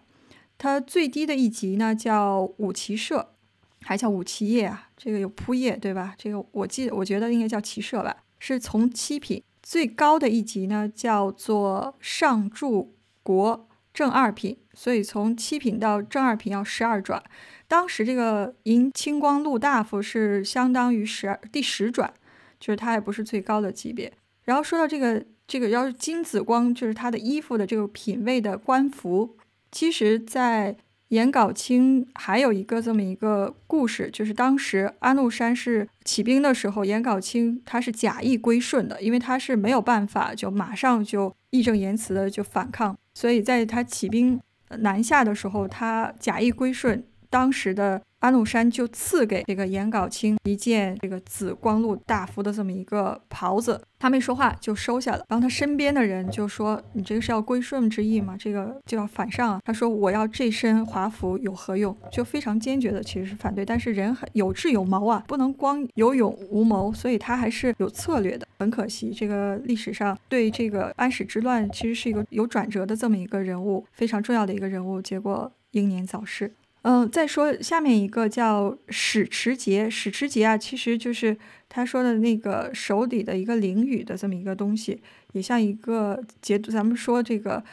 [0.63, 3.33] 它最低的一级呢叫五骑射，
[3.81, 6.15] 还叫五骑业啊，这个有铺业对吧？
[6.17, 9.43] 这个我记得，我觉得应该叫骑射吧，是从七品。
[9.61, 17.21] 最高的一级呢叫做上柱国正二品，所以从七品到正二品要十二转。
[17.67, 22.13] 当时这个银青光禄大夫是相当于十二第十转，
[22.57, 24.13] 就是他也不是最高的级别。
[24.45, 29.35] 然后说到这个这个要是金紫光，就是他的衣服的这个品位的官服。
[29.73, 44.39] 其实，在颜杲卿还有一个这么一个故事，就是当时安禄山是起兵的时候，颜杲卿他是假意归顺的，因为他是没有办法就马上就义正言辞的就反抗，所以在他起兵
[44.79, 48.01] 南下的时候，他假意归顺当时的。
[48.23, 55.25] 安禄山就赐给这个颜杲卿一件这个紫光禄大夫的这么一个袍子，他没说话就收下了。
[55.27, 58.37] 然后他身边的人就说：“你这个是要归顺之意吗？
[58.39, 63.65] 这个就要反上啊！”他说：“我要这身华服有何用？”就非常坚决的其实是反对。
[63.65, 68.47] 但是人很有智有谋啊，不能光有勇无谋，所以他还是有策略的。
[68.57, 76.53] 很可惜，这个历史上对这个安史之乱其实是一个有转折的这么一个人物，非常重要的一个人物，结果英年早逝。
[76.83, 81.37] 嗯，再说下面一个叫史持节，史持节啊，其实就是
[81.69, 86.59] 他说的那个手底的一个领羽的这么一个东西，也像一个节。
[86.59, 87.63] 咱们说这个，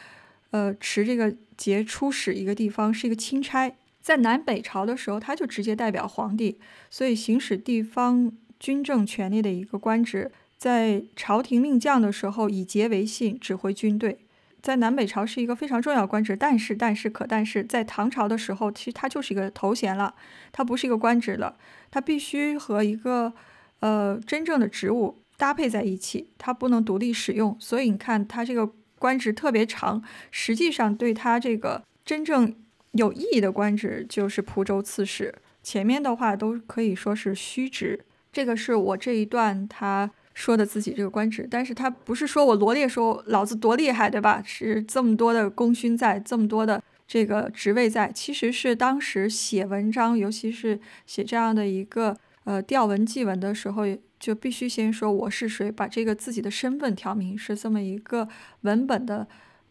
[0.51, 6.57] 呃，持这个节出使一个地方是一个钦差，在南北朝的时候，他就直接代表皇帝，
[6.89, 14.19] 所以行使地方军政权力的一个官职，在朝廷命将的时候，以节为信，指挥军队。
[14.61, 20.13] 在南北朝是一个非常重要官职，但是但是可但是在唐朝的时候，其实它就是一个头衔了，
[20.51, 21.57] 它不是一个官职了，
[21.89, 23.33] 它必须和一个
[23.79, 27.57] 呃真正的职务搭配在一起，它不能独立使用。
[27.59, 32.55] 所以你看，它这个官职特别长，实际上对它这个真正
[32.91, 38.05] 有意义的官职就是蒲州刺史，前面的话都可以说是虚职。
[38.31, 40.11] 这个是我这一段他。
[40.33, 44.41] 说的自己这个官职，但是他不是说我罗列说老子多厉害，对吧？
[44.45, 53.83] 是这么多的功勋在，这么多的这个职位在，其实是当时写文章，尤其是写这样的一个呃调文记文的时候，
[54.19, 58.27] 就必须先说我是谁，把这个自己的身份挑明，是这么一个
[58.61, 59.27] 文本的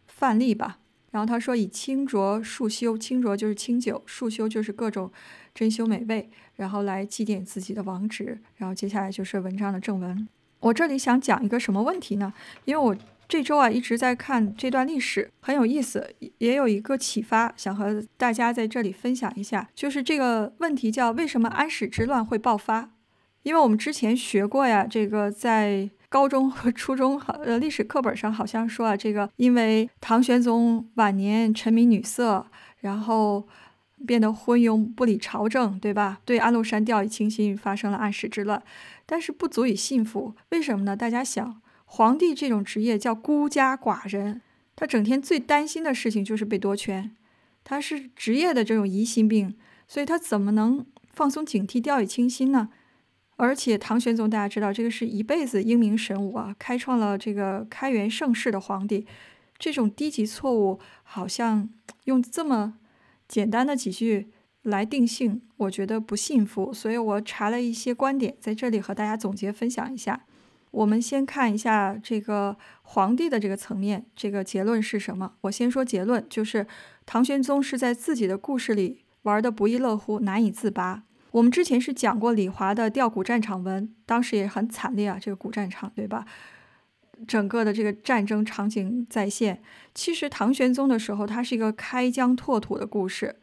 [0.07, 0.79] 范例吧。
[1.12, 5.11] 然后他说以清浊漱修，清浊就是清酒，漱修就是各种
[5.53, 8.38] 珍馐美味，然后来祭奠自己的王职。
[8.57, 10.29] 然后接下来就是文章的正文。
[10.61, 12.33] 我这里想讲一个什么问题呢？
[12.64, 12.96] 因为我
[13.29, 19.68] 这周啊一直在看这段历史，很有意思，也有一个启发，想和大家在这里分享一下。
[19.75, 22.90] 就是这个问题叫为什么安史之乱会爆发？
[23.42, 32.46] 因为我们之前学过呀，这个在高中和初中好呃历史课本上好像说啊，这个因为唐玄宗晚年沉迷女色，
[32.81, 33.46] 然后
[34.06, 36.20] 变得昏庸不理朝政，对吧？
[36.24, 38.62] 对安禄山掉以轻心，发生了安史之乱。
[39.06, 40.96] 但是不足以信服，为什么呢？
[40.96, 44.40] 大家想，皇帝这种职业叫孤家寡人，
[44.76, 47.14] 他整天最担心的事情就是被夺权，
[47.64, 49.56] 他是职业的这种疑心病，
[49.88, 52.68] 所以他怎么能放松警惕、掉以轻心呢？
[53.36, 59.06] 而且唐玄宗大家知道，这个是一辈子英明神武啊，开创了这个开元盛世的皇帝，
[59.58, 61.68] 这种低级错误，好像
[62.04, 62.74] 用这么
[63.30, 64.28] 简单的几句。
[64.64, 70.26] 来定性，我觉得不幸福，所以我查了一些观点，在这里和大家总结分享一下。
[70.70, 75.32] 我们先看一下这个皇帝的这个层面，这个结论是什么？
[75.40, 76.66] 我先说结论，就是
[77.06, 81.04] 唐玄宗是在自己的故事里玩的不亦乐乎，难以自拔。
[81.30, 86.26] 我们之前是讲过李华的吊古战场文，当时也很惨烈啊，这个古战场，对吧？
[87.26, 89.62] 整个的这个战争场景再现。
[89.94, 93.37] 其实唐玄宗的时候，它是一个开疆拓土的故事。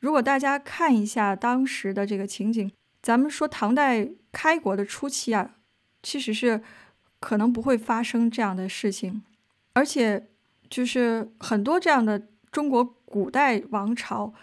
[0.00, 5.56] 如果大家看一下当时的这个情景，咱们说唐代开国的初期啊，
[6.02, 6.60] 其实是
[7.20, 9.22] 可能不会发生这样的事情，
[9.74, 10.28] 而且
[10.68, 14.34] 就是很多这样的中国古代王朝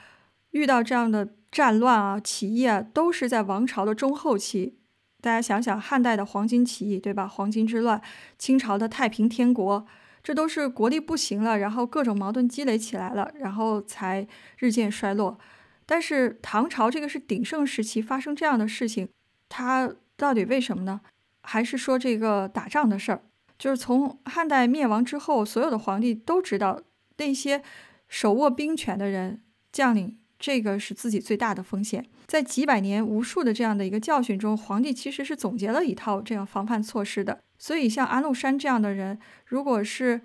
[0.51, 4.78] 遇到这样的战乱啊、起义啊，都是在王朝的中后期。
[5.21, 7.27] 大家想想，汉代的黄巾起义，对吧？
[7.27, 8.01] 黄巾之乱，
[8.37, 9.85] 清朝的太平天国。
[10.21, 14.27] 这都是国力不行了，然后各种矛盾积累起来了，然后才
[14.57, 15.39] 日渐衰落。
[15.85, 19.07] 但是唐朝这个是鼎盛时期，发生这样的事情，
[19.47, 21.01] 它到底为什么呢？
[21.41, 23.21] 还是说这个打仗的事儿？
[23.57, 26.81] 就是从汉代灭亡之后，所有的皇帝都知道，
[27.17, 27.63] 那些
[28.07, 32.05] 手握兵权的人将领，这个是自己最大的风险。
[32.25, 37.39] 在几百年无数的这样的一个教训中，皇帝其实是总结了一套这样防范措施的。
[37.57, 40.21] 所以，像安禄山这样的人，如果是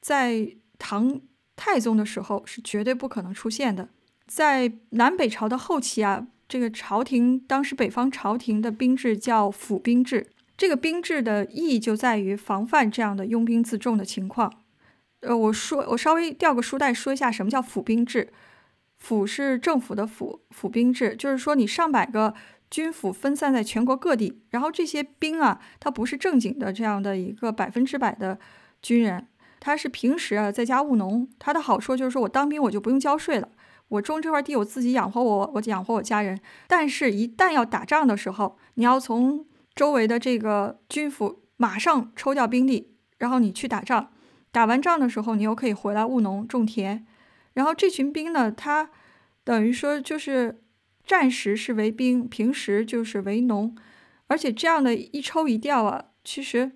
[0.00, 1.20] 在唐
[1.54, 3.90] 太宗的时候，是绝对不可能出现的。
[4.26, 14.62] 在南北朝的后期啊，这个朝廷当时北方朝廷的兵制叫府兵制，这个兵制的意义就在于防范这样的拥兵自重的情况。
[15.20, 18.32] 呃，我说我稍微调个书袋说一下什么叫府兵制。
[18.98, 22.34] 府是政府的府，府兵制就是说你上百个。
[22.70, 28.38] 军府分散在全国各地，然后这些兵啊，他不是正经的这样的一个百分之百的
[28.82, 29.26] 军人，
[29.58, 31.26] 他是平时啊在家务农。
[31.38, 33.48] 他的好处就是说我当兵我就不用交税了，
[33.88, 36.38] 我种这块地我自己养活我，我养活我家人。
[36.66, 44.10] 但是，一旦要打仗的时候，你要从周围的这个军府马上抽调兵力，然后你去打仗。
[44.52, 47.06] 打完仗的时候，你又可以回来务农种田。
[47.54, 48.90] 然后这群兵呢，他
[49.44, 50.60] 等于说就是。
[51.08, 53.74] 战时是为兵，平时就是为农，
[54.26, 56.72] 而且这样的一抽一调啊，其实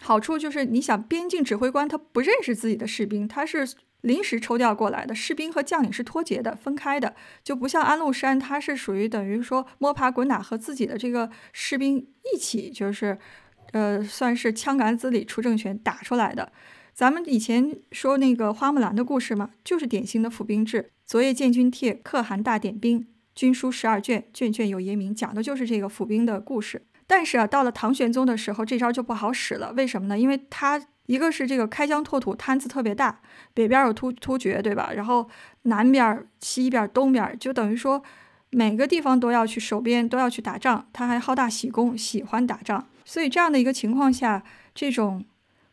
[0.00, 13.16] 好处就是你想，边境指挥官他不认识自己的士兵，他是临时抽调过来的，士兵和将领是脱节的、分开的，就不像安禄山，他是属于等于说摸爬滚打和自己的这个士兵一起，就是
[13.70, 16.50] 呃，算是枪杆子里出政权打出来的。
[17.00, 20.90] 咱们以前说那个花木兰的故事嘛，就是典型的府兵制。
[21.06, 23.06] 昨夜见军帖，可汗大点兵。
[23.34, 26.82] 军书十二卷，卷卷有爷名，讲的就是这个府兵的故事。
[27.06, 29.72] 但是啊，到了唐玄宗的时候，这招就不好使了。
[29.72, 30.18] 为什么呢？
[30.18, 33.22] 因为他一个是这个开疆拓土摊子特别大，
[33.54, 34.92] 北边有突突厥，对吧？
[34.94, 35.26] 然后
[35.62, 38.02] 南边、西边、东边，就等于说
[38.50, 40.86] 每个地方都要去守边，都要去打仗。
[40.92, 42.86] 他还好大喜功，喜欢打仗。
[43.06, 45.24] 所以这样的一个情况下，这种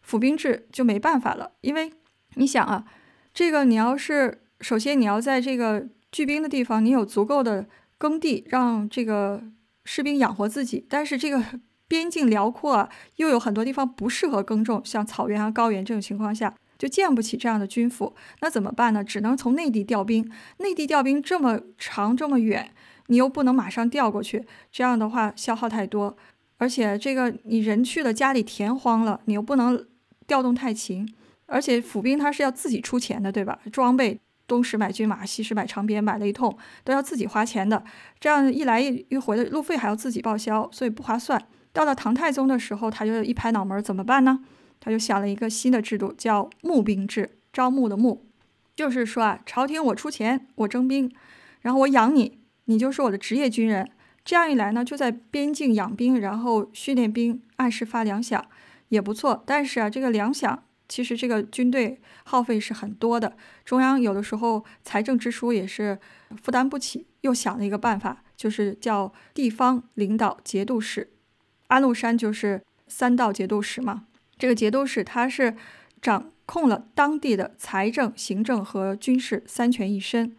[0.07, 1.51] 府兵制就没办法了。
[1.61, 1.91] 因为
[2.35, 2.85] 你想啊，
[3.33, 5.87] 这个你要是首先你要在这个。
[6.09, 7.67] 聚兵的地方，你有足够的
[7.97, 9.43] 耕地，让这个
[9.83, 10.85] 士兵养活自己。
[10.89, 11.43] 但是这个
[11.85, 18.15] 边境辽阔，啊，又有很多地方不适合耕种，像草原啊、高原这种情况下，就建不起这样的军府。
[18.39, 19.03] 那怎么办呢？
[19.03, 20.31] 只能从内地调兵。
[20.59, 22.71] 内地调兵这么长这么远，
[23.07, 26.15] 你又不能马上调过去，这样的话消耗太多。
[26.57, 29.85] 而且这个你人去了，家里田荒了，你又不能
[30.27, 31.11] 调动太勤。
[31.47, 33.57] 而且府兵他是要自己出钱的，对吧？
[33.71, 34.19] 装备。
[34.45, 37.83] 东市买军马，西市买长鞭，买了一通都要自己花钱的，
[38.17, 41.41] 这样一来一回的路费还要自己报销，所以不划算。
[41.73, 44.39] 到了唐太宗的时候，他就一拍脑门，怎么办呢？
[44.79, 48.25] 他就想了一个新的制度，叫募兵制，招募的募，
[48.73, 51.11] 就是说啊，朝廷我出钱，我征兵，
[51.59, 53.89] 然后我养你，你就是我的职业军人。
[54.23, 58.41] 这样一来呢，就在边境养兵，然后训练兵，按时发粮饷，
[58.89, 59.43] 也不错。
[59.45, 65.99] 但是啊，这个粮饷其实这个军队耗费是很多的，中央有的时候财政支出也是
[66.41, 67.05] 负担不起。
[67.21, 71.09] 又想了一个办法，就是叫地方领导节度使。
[71.67, 74.05] 安禄山就是三道节度使嘛。
[74.37, 75.55] 这个节度使他是
[76.01, 80.35] 掌控了当地的财政、行政和军事三权一身。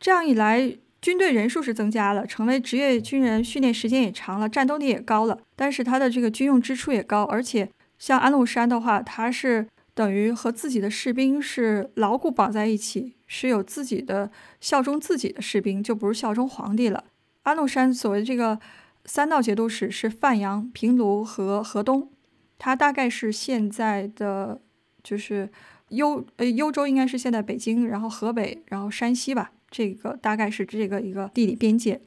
[0.00, 0.78] 这样一来。
[1.00, 5.38] 军队人数是增加了，成为职业军人，训练时间也长了，战斗力也高了。
[5.54, 7.68] 但是他的这个军用支出也高，而且
[8.04, 17.04] 像安禄山的话，他是等于和自己的士兵是牢固绑在一起，是有自己的效忠自己的士兵，就不是效忠皇帝了。
[17.44, 18.60] 安禄山所谓这个
[19.06, 22.10] 三道节度使是范阳、平卢和河东，
[22.58, 24.60] 他大概是现在的
[25.02, 25.48] 就是
[25.88, 29.52] 幽呃幽州，应该是现在北京，然后河北，然后山西吧。
[29.70, 32.02] 这个大概是这个一个地理边界。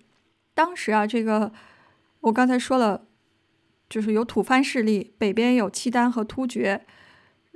[0.54, 1.52] 当时啊，这个
[2.20, 3.08] 我刚才说了，
[3.90, 6.82] 就是有吐蕃势力，北边有契丹和突厥。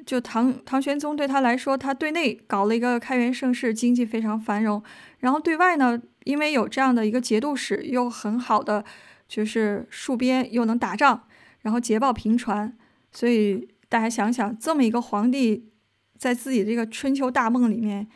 [0.06, 4.82] 就唐唐玄宗对他来说，他对内搞了一个开元盛世，经济非常繁荣。
[5.20, 8.84] 然后对外呢，因为有这样的一个节度使，又很好的
[9.28, 11.24] 就是戍边，又能打仗，
[11.62, 12.76] 然后捷报频传。
[13.12, 15.70] 所以大家想想，这么一个皇帝，
[16.17, 18.08] 在自己这个春秋大梦里面。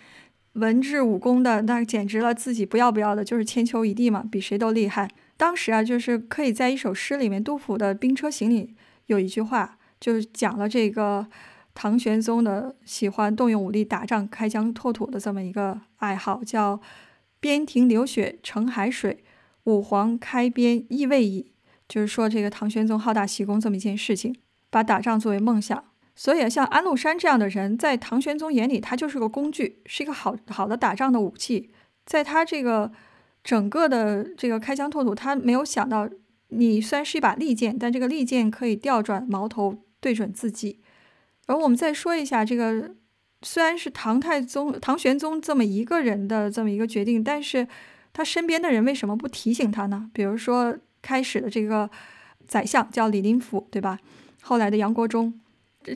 [0.54, 5.10] 文治武功的那简直了，自己不要不要的，就是千秋一帝嘛，比谁都厉害。
[5.38, 8.76] 当时啊，就是可以在一首诗里面，杜甫的《兵车行》里
[9.08, 11.28] 有一句话，就是讲了这个
[11.74, 16.80] 唐玄宗的喜欢动用武力打仗、开疆拓土的这么一个爱好，叫
[17.42, 19.24] “边庭流血成海水，
[19.66, 21.52] 武皇开边亦未已”，
[21.88, 24.36] 就是说这个唐玄宗好大喜功这么一件事情，
[24.70, 25.84] 把打仗作为梦想。
[26.16, 31.72] 所以，像安禄山这样的人，在唐玄宗眼里，他就是个工具，是一个好好的打仗的武器。
[32.06, 32.90] 在他这个
[33.46, 36.10] 整个的这个开疆拓土，他没有想到，
[36.48, 40.82] 你虽然是一把利剑，但这个利剑可以调转矛头对准自己。
[41.46, 42.96] 而我们再说一下，这个
[43.44, 47.68] 虽然是唐太宗、唐玄宗这么一个人的这么一个决定，但是
[48.12, 50.10] 他身边的人为什么不提醒他呢？
[50.12, 51.88] 比如说，开始的这个
[52.48, 54.00] 宰相叫李林甫，对吧？
[54.42, 55.40] 后来的杨国忠。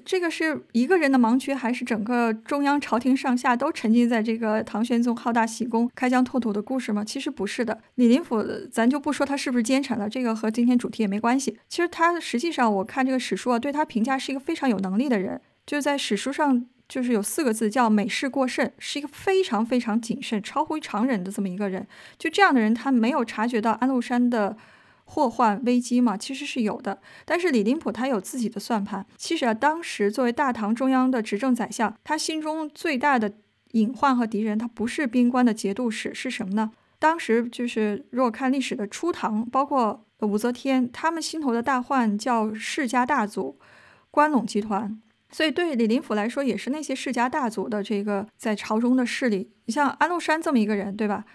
[0.06, 7.04] 这个是一个人的盲区，还是整个中央朝廷上下都沉浸在这个唐玄宗好大喜功、开疆拓土的故事吗？
[7.04, 7.80] 其实不是的。
[7.96, 11.58] 李林甫，咱就不说他是不是奸臣了，这个和今天主题也没关系。
[11.68, 15.42] 其实他实际上，我看这个史书啊，对他评价是一个非常有能力的人。
[15.66, 21.88] 就是在史书上，就是有四个字叫“美事过甚”，是一个非常非常谨慎、超乎常人的这么一个人。
[22.18, 24.58] 就这样的人，他没有察觉到安禄山的。
[25.12, 27.02] 祸患危机嘛，其实是有的。
[27.26, 29.04] 但是李林甫他有自己的算盘。
[29.18, 33.34] 其实啊，当时作为大唐中央的执政宰相，他心中最大的
[33.72, 36.72] 隐患和敌人，他不是边关的节度使，是什么呢？
[37.00, 43.58] 当时就是如果看历史的初唐，包括武则天，他们心头的大患叫世家大族、
[44.12, 45.02] 关陇集团。
[45.32, 49.52] 所以对李林甫来说，也是那些世家大族的这个在朝中的势力。
[49.66, 51.26] 你像安禄山这么一个人，对吧？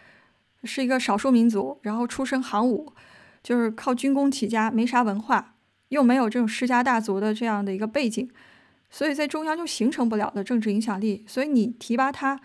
[0.65, 2.93] 是一个少数民族，然后出身行伍。
[3.45, 5.55] 就是靠军功起家，没啥文化，
[5.91, 8.29] 又没有这种世家大族的这样的一个背景，
[8.91, 11.25] 所以在中央就形成不了的政治影响力。
[11.29, 12.41] 所以你提拔他，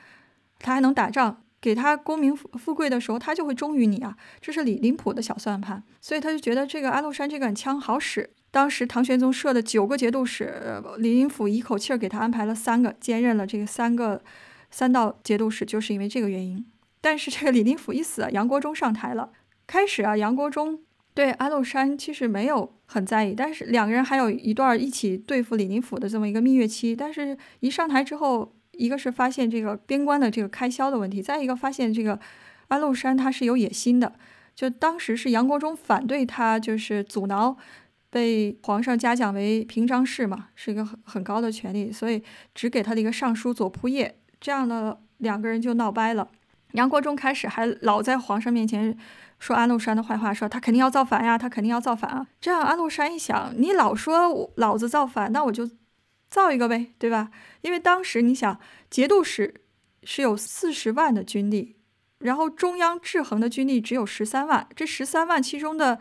[0.60, 4.18] 他还能打仗，给他功名富富贵的时候，他就会忠于你啊。
[4.42, 8.30] 这是李林甫的小算盘，所以他就觉得这个安禄山这杆枪好使。
[8.52, 14.22] 当时唐玄宗设的九个节度使，李林甫一口气儿给他安排了三个，兼任了这个三个
[14.70, 16.66] 三道节度使，就是因为这个原因。
[17.00, 19.32] 但是这个李林甫一死，杨国忠上台了。
[19.68, 20.82] 开始啊，杨国忠。
[21.14, 26.96] 对安禄山其实没有很在意，但是两个人还有一段一起对付李林甫的这么一个蜜月期。
[26.96, 32.18] 但是，一上台之后，一个是发现这个边关的这个开销的问题，再一个发现这个
[32.70, 34.14] 安禄山他是有野心的。
[34.56, 37.58] 就当时是杨国忠反对他，就是阻挠
[38.10, 44.16] 被皇上嘉奖为平章事嘛，是一个很很高的权利，所以只给他的一个尚书左仆射。
[44.40, 46.30] 这样的两个人就闹掰了。
[46.74, 48.98] 杨国忠开始还老在皇上面前。
[49.40, 52.28] 说安禄山的坏话，说他肯定要造反呀，他肯定要造反啊！
[52.42, 55.66] 这样安禄山一想，你老说老子造反，那我就
[56.30, 57.32] 造一个呗，对吧？
[57.62, 58.60] 因为当时你想，
[58.90, 59.62] 节度使
[60.04, 61.78] 是有四十万的军力，
[62.18, 65.98] 然后中央制衡的军力只有十三万，这十三万其中的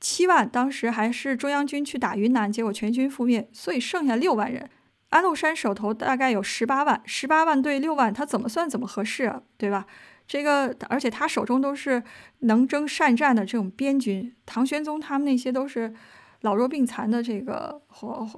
[0.00, 4.68] 七万当时还是中央军去打云南，结果全军覆灭，所以剩下六万人。
[5.14, 9.86] 安禄山手头大概有十八万，十八万对六万，他怎么算怎么合适啊，对吧？
[10.26, 12.02] 这个，而且他手中都是
[12.40, 15.94] 能征善战的这种边军，唐玄宗他们那些都是
[16.40, 17.80] 老弱病残的，这个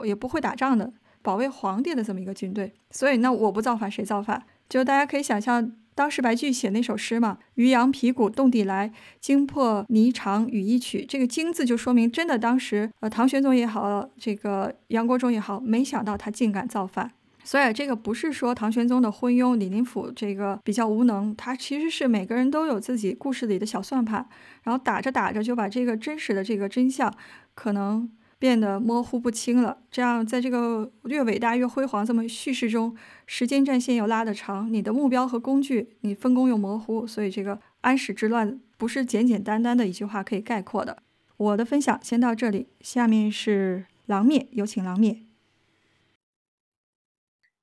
[0.04, 2.74] 也不会打仗的，保卫皇帝的这么一个军队。
[2.90, 4.42] 所以，那我不造反谁造反？
[4.68, 5.72] 就大家可以想象。
[5.97, 17.11] 当时白居易写那首诗嘛，“渔阳鼙鼓动地来，惊破霓裳羽衣曲。”这个“惊”字就说明真的，当时呃唐玄宗也好，这个杨国忠也好，没想到他竟敢造反。
[17.42, 24.28] 所以这个不是说唐玄宗的昏庸，李林甫这个比较无能，他其实是每个人都有自己故事里的小算盘，
[24.64, 27.11] 然后打着打着就把这个真实的这个真相
[27.55, 28.11] 可能。
[28.39, 32.95] 变得模糊不清了，这样在这个越伟大越辉煌这么叙事中，
[33.26, 41.03] 时间战线又拉得长，你的目标和工具你分工又模糊，所以这个安史之乱不是简简单单的一句话可以概括的。
[41.39, 45.22] 我的分享先到这里，下面是狼灭，有请狼灭。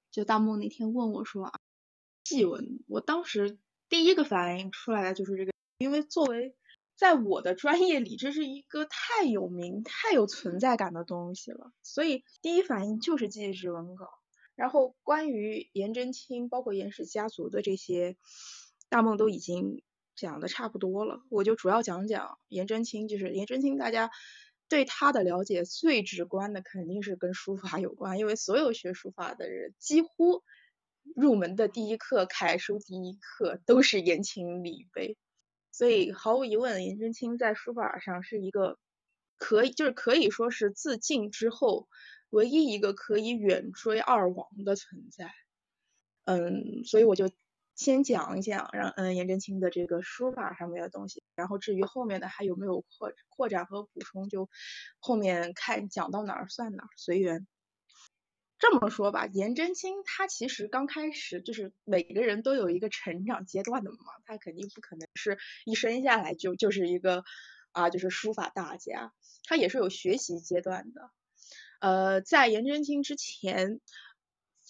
[0.10, 1.60] 就大梦那天问我说啊，
[2.24, 6.56] 祭文，我当时第一个反应出来的就是这个，因为作为。
[6.96, 14.08] 在我的专业里，这是一个太有名、太有存在感的东西了，所以第一反应就是记事文稿。
[14.56, 18.16] 然后关于颜真卿，包括颜氏家族的这些，
[18.88, 19.82] 大梦都已经
[20.16, 23.08] 讲的差不多了，我就主要讲讲颜真卿。
[23.08, 24.12] 就是颜真卿，大家
[24.70, 30.44] 对他的了解最直观的肯定是跟书法有关，因为所有学书法的人几乎
[31.16, 35.18] 入门的第一课、楷书第一课都是颜钦礼碑。
[35.74, 38.78] 所以毫无疑问，颜真卿在书法上是一个
[39.38, 41.90] 可以，就是可以说是自晋之后
[42.30, 45.32] 唯一一个可以远追二王的存在。
[46.26, 47.30] 嗯，所以我就
[47.76, 54.48] 先讲一讲，让嗯颜真卿的这个书法上面的东西，然后至于后面的还有没有扩扩展和补充，就
[55.00, 57.48] 后面看讲到哪儿算哪儿，随缘。
[58.64, 67.26] 这么说吧，颜真卿他其实刚开始就是每个人都有一个成长阶段的嘛，他肯定不可能是一生下来就就是一个
[67.74, 69.12] 啊就是书法大家，
[69.44, 71.12] 他也是有学习阶段的。
[71.82, 73.82] 呃，在颜真卿之前，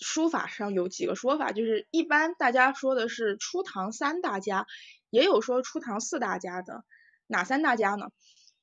[0.01, 4.65] 书法上有几个说法，就是一般大家说的是初唐三大家，
[5.11, 6.83] 也有说初唐四大家的，
[7.27, 8.07] 哪三大家呢？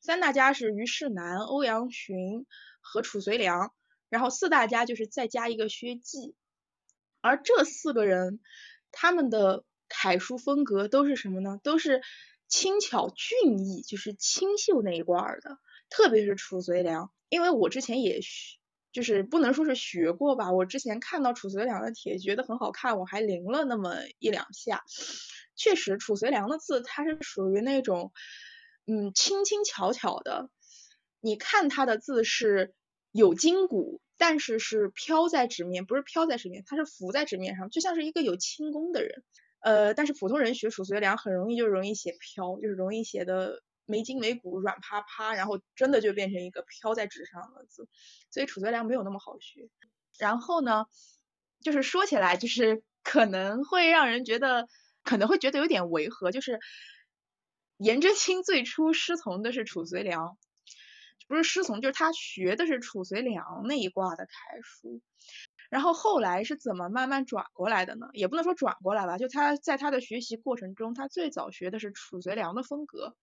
[0.00, 2.46] 三大家是虞世南、欧阳询
[2.80, 3.72] 和褚遂良。
[4.10, 6.34] 然后四大家就是再加一个薛稷，
[7.20, 8.40] 而这四个人
[8.90, 11.60] 他们的楷书风格都是什么呢？
[11.62, 12.02] 都是
[12.48, 15.58] 轻巧俊逸，就是清秀那一挂的。
[15.88, 18.58] 特别是褚遂良，因为我之前也学，
[18.90, 24.82] 就是不能说是学过吧，我之前看到褚遂良的帖觉得很好看，我还临了那么一两下。
[25.54, 28.12] 确实，褚遂良的字他是属于那种
[28.86, 30.50] 嗯轻轻巧巧的，
[31.20, 32.74] 你看他的字是。
[33.12, 39.24] 有筋骨，但是是飘在纸面，不是飘在纸面，它是浮在纸面上，就像是一个有轻功的人。
[39.60, 47.88] 呃，但是普通人学褚遂良很容易就容易写飘，就是容易写的没筋没骨，软趴趴，然后真的就变成一个飘在纸上的字。
[48.30, 49.68] 所以褚遂良没有那么好学。
[50.18, 50.86] 然后呢，
[51.62, 54.66] 就是说起来，就是可能会让人觉得，
[55.02, 56.58] 可能会觉得有点违和，就是
[57.76, 60.38] 颜真卿最初师从的是褚遂良。
[61.28, 65.00] 不是师从，就是他学的是褚遂良那一卦的楷书，
[65.68, 68.08] 然后后来是怎么慢慢转过来的呢？
[68.12, 73.14] 也不能说转过来吧，就他在他的学习过程中，他最早学的是褚遂良的风格，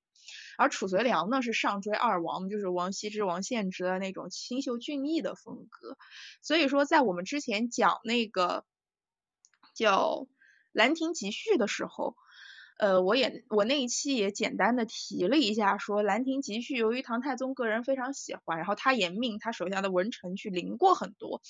[0.58, 5.98] 而褚遂良呢是上追二王，就是王羲之、王献之的那种清秀俊逸的风格，
[6.42, 8.64] 所以说在我们之前讲那个
[9.76, 10.22] 叫
[10.72, 12.16] 《兰亭集序》的时候。
[12.78, 21.42] 呃，我也我那一期也简单的提了一下，说《兰亭集序》由于唐太宗个人非常喜欢，然后他也命他手下的文臣去临过很多，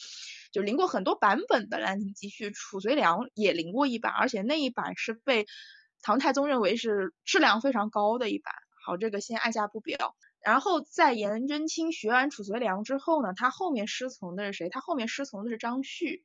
[0.53, 5.47] 就临过很多版本的《兰亭集序》，褚遂良也临过一版，而且那一版是被
[6.01, 8.53] 唐太宗认为是质量非常高的一版。
[8.85, 10.15] 好，这个先按下不表。
[10.39, 14.69] 然后在颜真卿学完褚遂良之后呢，他后面师从的是谁？
[14.69, 16.23] 他后面师从的是张旭。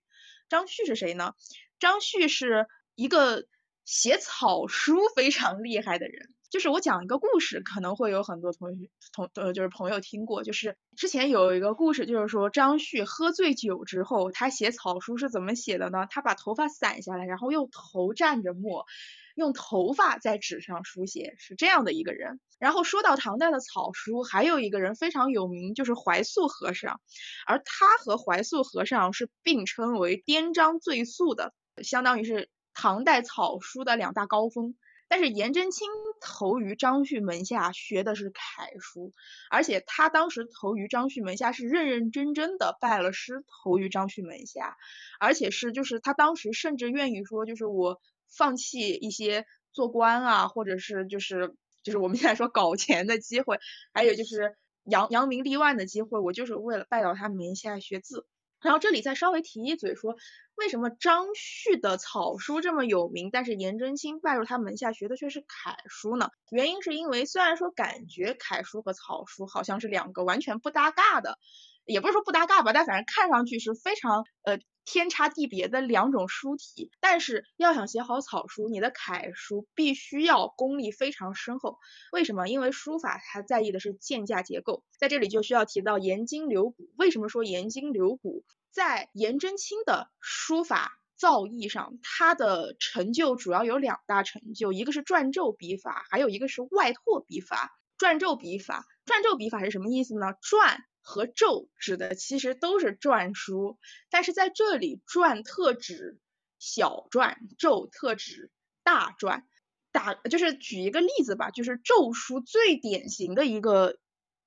[0.49, 1.35] 张旭是谁呢？
[1.81, 3.49] 张旭是一个。
[3.85, 16.07] 写草书 非常厉害的人，就是我讲一个故事，可能会有很多同学同呃就是朋友听过，就是之前有一个故事，就是说张旭喝醉酒之后，他写草书是怎么写的呢？
[16.11, 18.87] 他把头发散下来，然后用头蘸着墨，
[19.35, 22.41] 用头发在纸上书写，是这样的一个人。
[22.59, 27.01] 然后说到唐代的草书，还有一个人非常有名，就是怀素和尚，
[27.47, 31.53] 而他和怀素和尚是并称为颠章醉素的，
[31.83, 32.49] 相当于是。
[32.75, 34.75] 唐代草书的两大高峰，
[35.09, 35.89] 但是颜真卿
[36.21, 39.13] 投于张旭门下学的是楷书，
[39.51, 44.77] 而且他当时投于张旭门下是认认真真的拜了师投于张旭门下，
[45.21, 53.59] 而且是就是他当时甚至愿意说就是我放弃一些做官啊，或者是就是就是我们现在说搞钱的机会，
[53.93, 58.27] 还有就是扬扬名立万的机会，我就是为了拜到他门下学字。
[58.61, 60.15] 然后这里再稍微提一嘴，说
[60.55, 66.31] 为什么张旭的草书这么有名，但是颜真卿拜入他门下学的却是楷书呢？
[66.51, 71.39] 原因是因为虽然说感觉楷书和草书好像是两个完全不搭嘎的，
[71.85, 74.59] 也不是说不搭嘎吧，但反正看上去是非常呃。
[74.85, 81.79] 天差地别的两种书体，但是要想写好草书，你的楷书必须要功力非常深厚。
[82.11, 82.49] 为什么？
[82.49, 86.91] 因为书法它在意的是间架结构，在这里就需要提到颜筋柳骨。
[86.99, 88.43] 为什么说颜筋柳骨？
[88.73, 97.79] 在颜真卿的书法造诣上，他的成就主要有两大成就，一个是篆籀笔法，还有一个是外拓笔法。
[97.99, 100.35] 篆籀笔法，篆籀笔法是什么意思呢？
[100.43, 100.79] 篆。
[101.05, 103.77] 和籀指的其实都是篆书，
[104.09, 106.21] 但是在这里，篆特指
[106.61, 108.53] 小篆，籀特指
[108.85, 109.43] 大篆。
[109.91, 113.99] 打就是举一个例子吧，就是籀书最典型的一个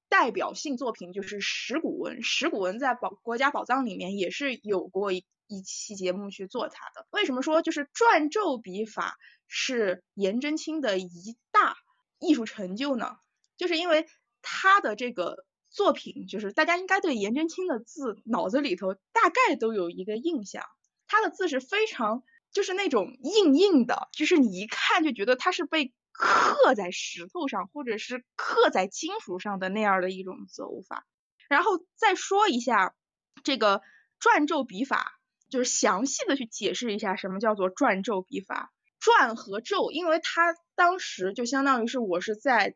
[0.09, 2.21] 代表性作品就是石鼓文。
[2.23, 7.07] 石鼓文在宝国家宝藏里面也是有过一一期节目去做它的。
[7.11, 11.75] 为什么说就是篆籀笔法是颜真卿的一大
[12.19, 13.17] 艺术成就呢？
[13.57, 14.07] 就是因为
[14.41, 15.45] 他的这个。
[15.71, 20.63] 作品就是大家应该对颜真卿的字脑子里头大概都有一个印象，
[21.05, 31.05] 他的字是非常就是那种硬硬的，就是你一看就觉得他是被刻在石头上或者是刻在金属上的那样的一种走法。
[31.49, 32.95] 然后再说一下
[33.43, 33.81] 这个
[34.19, 38.71] 篆籀笔法，就是详细的去解释一下什么叫做篆籀笔法。
[38.99, 42.75] 转和籀，因为它当时就相当于是我是在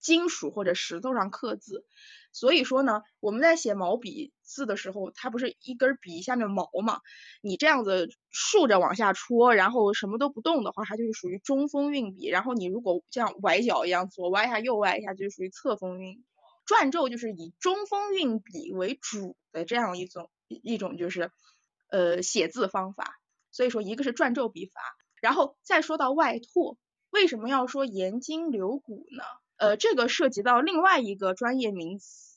[0.00, 1.86] 金属或者石头上刻字。
[2.32, 7.00] 所以说呢，我们在写毛笔字的时候，它不是一根笔下面毛嘛？
[7.42, 12.26] 你这样子竖着往下戳，然后什么都不动的话，它就是属于中锋运笔。
[12.28, 16.24] 然后你如果像崴脚一样左歪一下右歪一下，就属于侧锋运。
[16.66, 21.30] 篆籀就是以中锋运笔为主的这样一种一种就是
[21.90, 23.18] 呃写字方法。
[23.50, 24.80] 所以说一个是篆籀笔法，
[25.22, 26.76] 然后再说到外拓，
[27.10, 29.24] 为什么要说颜筋柳骨呢？
[29.58, 32.28] 呃，这个涉及到另外一个专业名词。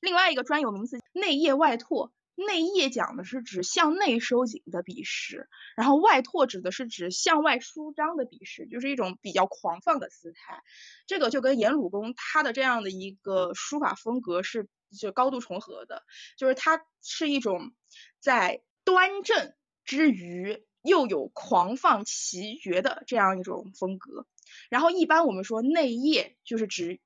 [0.00, 10.60] 另外一个专有名词内页外拓，内页讲的是指向内收紧的笔势，然后外拓指的是指向外舒张的笔势，就是一种比较狂放的姿态。
[11.06, 14.68] 这个就跟颜鲁公他的这样的一个书法风格是
[14.98, 16.02] 就高度重合的，
[16.36, 17.72] 就是他是一种
[18.18, 19.54] 在端正
[19.84, 24.26] 之余又有狂放奇绝的这样一种风格。
[24.70, 27.00] 然后一般我们说内液就是指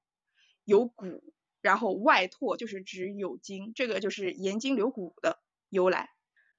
[0.65, 1.23] 有骨。
[1.63, 6.11] 然后外拓就是指有筋，这个就是颜筋柳骨的由来。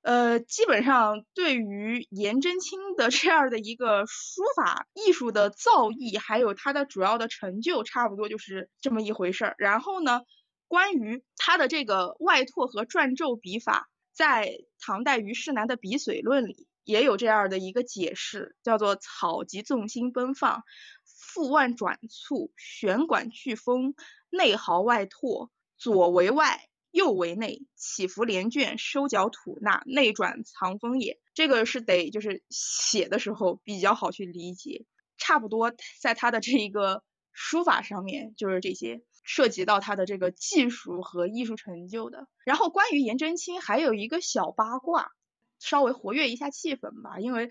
[0.01, 9.55] 呃，基本上对于颜真卿的这样的一个书法艺术的造诣，还有他的主要的成就，差不多就是这么一回事儿。
[9.59, 10.23] 然后呢，
[10.67, 20.63] 关于他的这个外拓和篆皱笔法，在唐代虞世南的《笔髓论》里也有这样的一个解释，叫做草急纵心奔放。
[21.03, 23.93] 腹腕转促，悬管巨峰，
[24.29, 31.19] 内豪外拓，左为外，右为内，起伏连卷，收脚吐纳，内转藏锋也。
[31.33, 34.85] 这个是得就是写的时候比较好去理解。
[35.17, 42.29] 差不多在他的这一个书法上面就是这些涉及到他的这个技术和艺术成就的。
[42.45, 45.11] 然后关于颜真卿还有一个小八卦，
[45.59, 47.49] 稍微活跃一下气氛吧，因为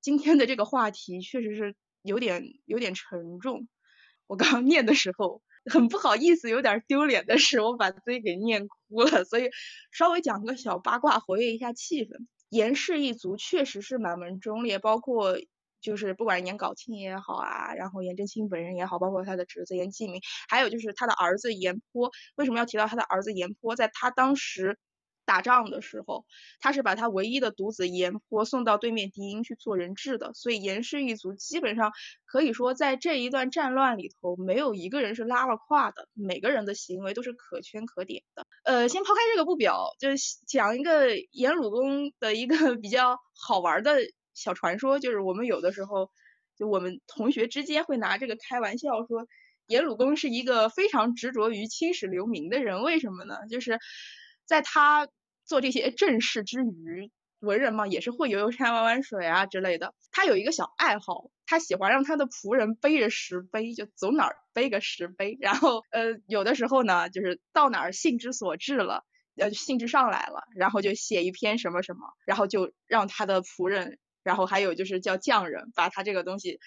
[0.00, 1.74] 今天的这个话题确实是。
[2.02, 3.66] 有点有点沉重，
[4.28, 9.50] 我刚念的时候很不好意思，有点丢脸的是我把自己给念哭了，所以
[9.90, 12.28] 稍微讲个小八卦，活跃一下气氛。
[12.48, 15.36] 颜氏一族确实是满门忠烈，包括
[15.80, 22.12] 就是不管颜杲卿也好啊，然后颜真卿本人也好，包括他的侄子颜季明，还有就是他的儿子颜颇。
[22.36, 23.74] 为什么要提到他的儿子颜颇？
[23.74, 24.78] 在他当时。
[25.26, 26.24] 打仗的时候，
[26.60, 31.92] 他是把他唯一的独子颜颇送到对面敌营去做人质的，所以颜氏一族基本上
[32.24, 38.46] 可以说在这一段战乱里头，没有一个人是拉了胯的，每个人的行为都是可圈可点的。
[38.64, 40.08] 呃，先抛开这个不表，就
[40.46, 43.98] 讲一个颜鲁公的一个 比较好玩的
[44.32, 46.10] 小传说，就是我们有的时候
[46.56, 49.26] 就我们同学之间会拿这个开玩笑说，
[49.66, 53.38] 颜鲁公是一个非常执着于青史留名的人，为什么呢？
[53.50, 53.78] 就是
[54.46, 55.08] 在他
[55.44, 59.94] 做这些正事之余，文人嘛，也是会游游山、玩玩水啊之类的。
[60.12, 65.36] 他有一个小爱好，他喜欢让他的仆人背着石碑，就走哪儿背个石碑。
[65.40, 69.04] 然后呃，有的时候呢，就是到哪儿兴之所至了，
[69.36, 76.58] 呃，兴致上来了，然后就写一篇什么什么，然后就让他的仆人，然后还有就是叫匠人，把他这个东西。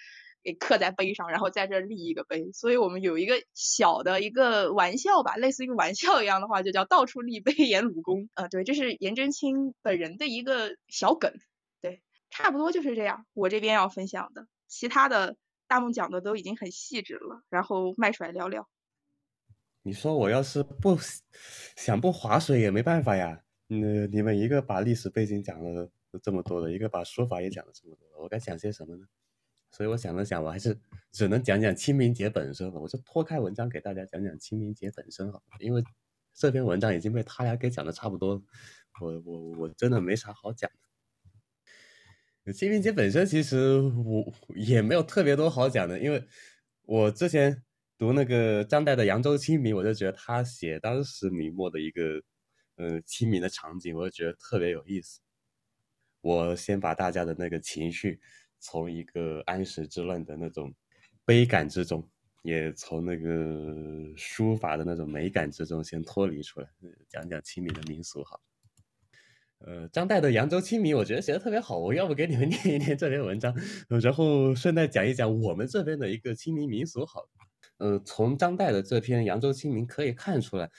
[0.43, 8.29] 给刻在碑上，然后在这立一个碑，所以我们有一个小的一个玩笑吧，类似于玩笑一样的话，就叫到处立碑演鲁公。
[8.33, 11.33] 啊，对，这是颜真卿本人的一个小梗。
[11.81, 13.25] 对，差不多就是这样。
[13.33, 15.35] 我这边要分享的，其他的
[15.67, 18.69] 大梦讲的都已经很细致了，然后麦甩聊聊。
[19.81, 20.97] 你说我要是不
[21.75, 23.43] 想不划水也没办法呀。
[23.69, 25.89] 嗯，你们一个把历史背景讲了
[26.23, 29.05] 这么多的，一个把书法也讲了这么多了，我该讲些什么呢？
[29.71, 30.77] 所以我想了想，我还是
[31.11, 32.79] 只能讲讲清明节本身了。
[32.79, 35.83] 我就脱开文章给大家讲讲清明节本身好，因为
[36.33, 38.43] 这篇文章已经被他俩给讲的差不多，
[39.01, 40.69] 我我我真的没啥好讲
[42.45, 42.53] 的。
[42.53, 46.27] 清明节本身其实我也没有特别多好讲的，因为
[46.81, 47.63] 我之前
[47.97, 52.23] 读那个张岱的《扬州清明》，我就觉得他写当时明末的一个
[52.77, 55.19] 呃清明的场景，我就觉得特别有意思。
[56.21, 58.19] 我先把大家的那个情绪。
[58.59, 60.73] 从一个安史之乱的那种
[61.25, 62.07] 悲感之中，
[62.43, 66.67] 也从那个书法的那种美感之中先脱离出来，
[67.07, 68.41] 讲讲清明的民俗好。
[69.59, 73.53] 呃，张岱的《扬州清明》我觉得写的特别好，我要不给你们 念一念这篇文章，
[74.01, 77.27] 然后顺带讲一讲我们这边的一个清明民俗好。
[77.77, 80.71] 呃，从张岱的这篇《扬州清明》可以看出来，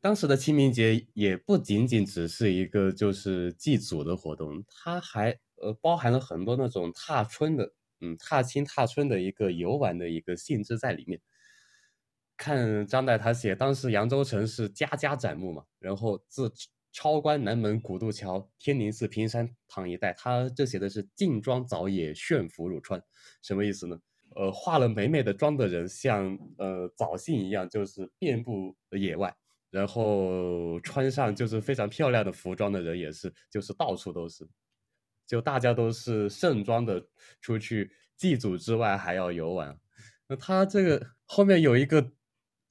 [0.00, 5.38] 当时的清明节也不仅仅只是一个就是祭祖的活动，它还。
[5.60, 11.20] 呃，包含了很多那种踏春的，嗯，踏青踏春的一个游玩的一个性质在里面。
[12.36, 16.50] 看张岱他写，当时扬州城是家家展木嘛，然后自
[16.90, 23.02] 超关南门古渡桥、天宁寺平山堂一带，他这写的是劲装早野，炫服入川，
[23.42, 24.00] 什么意思呢？
[24.34, 29.36] 呃，化了美美的妆的人，像呃早信一样，就是遍布野外，
[29.70, 34.48] 然后穿上就是非常漂亮的服装的人，也是就是到处都是。
[35.30, 37.06] 就大家都是盛装的
[37.40, 39.78] 出去祭祖之外还要游玩，
[40.26, 42.10] 那他这个后面有一个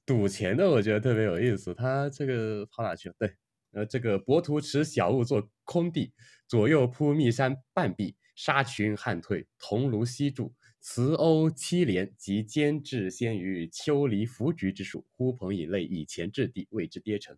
[0.04, 1.72] 赌钱的，我觉得特别有意思。
[1.72, 3.14] 他这个跑哪去了？
[3.18, 3.34] 对，
[3.72, 6.12] 呃，这个博图持小物作空地，
[6.46, 17.34] 左右铺密山半壁，沙群汉退，桐庐西柱，慈欧七连及监制先于秋梨福菊之术，呼朋引类以前置地，谓之跌成。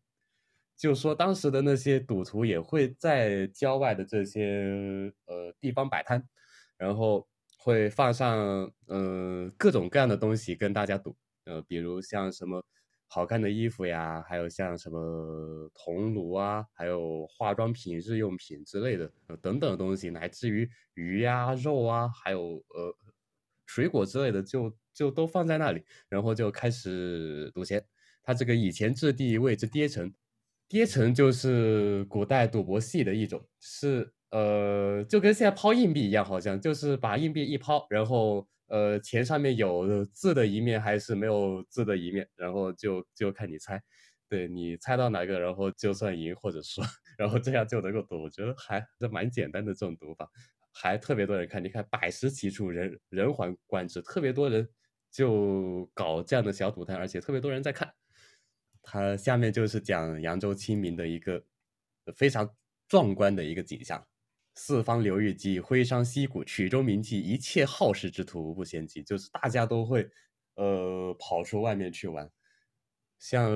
[0.82, 6.20] 就说当时的那些赌徒也会在郊外的这些呃地方摆摊，
[6.76, 7.24] 然后
[7.56, 12.60] 会放上呃各种各样的东西跟大家赌，呃，比如像什么
[13.06, 22.92] 好看的衣服呀，还有像什么铜炉啊，还有化妆品、日用品之类的呃等等东西，乃至于鱼呀、肉啊，还有呃
[23.66, 27.86] 水果之类的，就就都放在那里，然后就开始赌钱。
[28.24, 30.12] 他这个以前置地位置跌成。
[30.72, 43.78] 跌成就是古代赌博戏的一种，是呃，就跟现在抛硬币一样，好像就是把硬币一抛，然后呃，钱上面有字的一面还是没有字的一面，然后就就看你猜，
[44.30, 46.80] 对你猜到哪个，然后就算赢或者输，
[47.18, 48.22] 然后这样就能够赌。
[48.22, 50.26] 我觉得还是蛮简单的这种赌法，
[50.72, 51.62] 还特别多人看。
[51.62, 54.66] 你看百十几处人人环观之，特别多人
[55.10, 57.92] 就搞这样的小赌摊，而且特别多人在看。
[58.82, 61.44] 它下面就是讲扬州清明的一个
[62.16, 62.54] 非常
[62.88, 64.06] 壮观的一个景象，
[64.54, 70.10] 四方流域及徽商溪谷，曲中名妓，一切好事之徒无不嫌弃，就是大家都会
[70.56, 72.30] 呃跑出外面去玩，
[73.18, 73.48] 像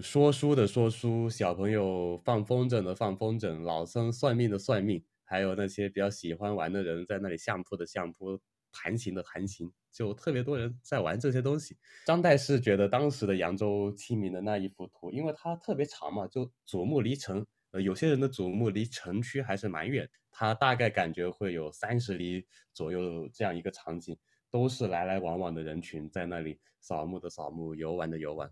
[0.00, 8.40] 说书的说书，小朋友放风筝的放风筝，老僧算命的算命，还有那些比较喜欢玩的人在那里相扑的相扑。
[8.74, 11.76] 弹琴的弹琴，就特别多人在玩这些东西。
[12.04, 24.16] 张岱是觉得当时的扬州清明的那一幅图，因为它特别长嘛，就祖墓离城，呃，有些人的祖墓离城区还是蛮远，他大概感觉会有三十里左右这样一个场景，
[24.50, 28.50] 都是来来往往的人群在那里扫墓的扫墓，游玩的游玩，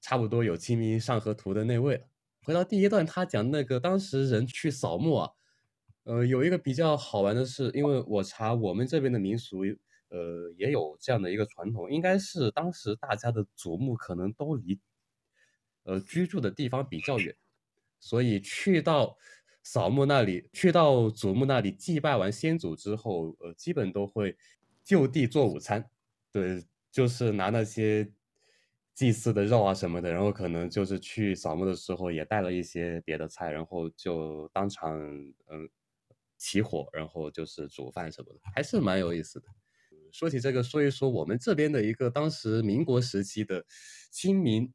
[0.00, 2.06] 差不多有《清明上河图》的那位了。
[2.44, 5.32] 回到第一段，他讲那个当时人去扫墓啊。
[6.08, 9.58] 呃，有一个比较好玩的是，因为我查我们这边的民俗，
[10.08, 14.80] 呃，也有这样的一个传统，应该是当时大家的祖墓可能都离，
[15.82, 17.36] 呃，居住的地方比较远，
[18.00, 19.18] 所以去到
[19.62, 24.34] 扫墓那里，去到祖墓那里祭拜完先祖之后，呃，基本都会
[24.82, 25.90] 就地做午餐，
[26.32, 28.10] 对，就是拿那些
[28.94, 34.98] 祭祀的肉啊什么的，然后可能就是去扫墓的时候也带了一些别的菜，然后就当场
[35.50, 35.68] 嗯
[36.38, 39.46] 起火，然后就是煮饭什么的，还是蛮有意思的。
[40.10, 43.66] 说起这个，说一说我们这边的一个当时民国时期的
[44.10, 44.72] 清明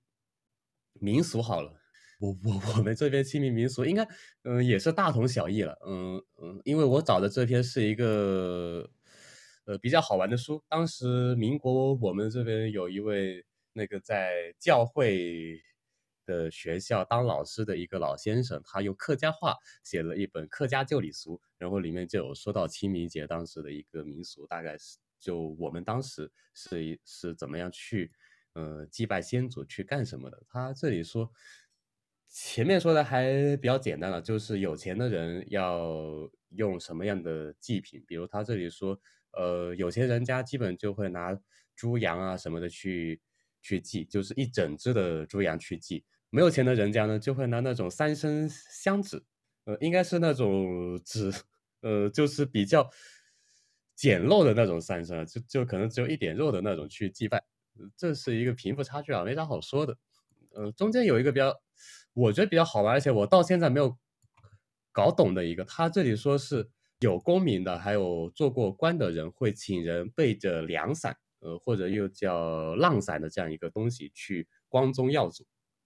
[1.00, 1.74] 民俗好了。
[2.20, 4.08] 我我我们这边清明民俗应该
[4.44, 8.88] 嗯也是大同小异了，嗯嗯，因为我找的这篇是一个
[9.66, 13.44] 呃比较好玩的书，当时民国我们这边有一位。
[13.76, 15.60] 那个在教会
[16.26, 28.12] 的学校当老师的一个老先生，他用客家话写了一本《客家旧礼俗》，然后里面就有说到清明节当时的一个民俗，大概是就我们当时是是怎么样去
[28.54, 30.44] 呃祭拜先祖去干什么的。
[30.48, 31.32] 他这里说
[32.28, 39.00] 前面说的还比较简单了，就是有钱的人要用什么样的祭品，比如他这里说，
[39.34, 41.40] 呃，有钱人家基本就会拿
[41.76, 43.22] 猪羊啊什么的去。
[43.64, 49.24] 去祭就是一整只的猪羊去祭，没有钱的人家呢就会拿那种三生香纸，
[49.64, 51.32] 呃，应该是那种纸，
[51.82, 52.88] 呃，就是比较
[53.96, 57.42] 简陋的那种三生，就就可能只有一点肉的那种去祭拜，
[57.96, 59.98] 这是一个贫富差距啊，没啥好说的。
[60.56, 61.56] 呃，中间有一个比较，
[62.14, 63.98] 我觉得比较好玩，而且我到现在没有
[64.92, 71.18] 搞懂的一个，他这里说是有功名的，还有做过官的人会请人背着凉伞。
[71.44, 75.46] 呃，或者又叫浪伞的这样一个东西去光宗耀祖，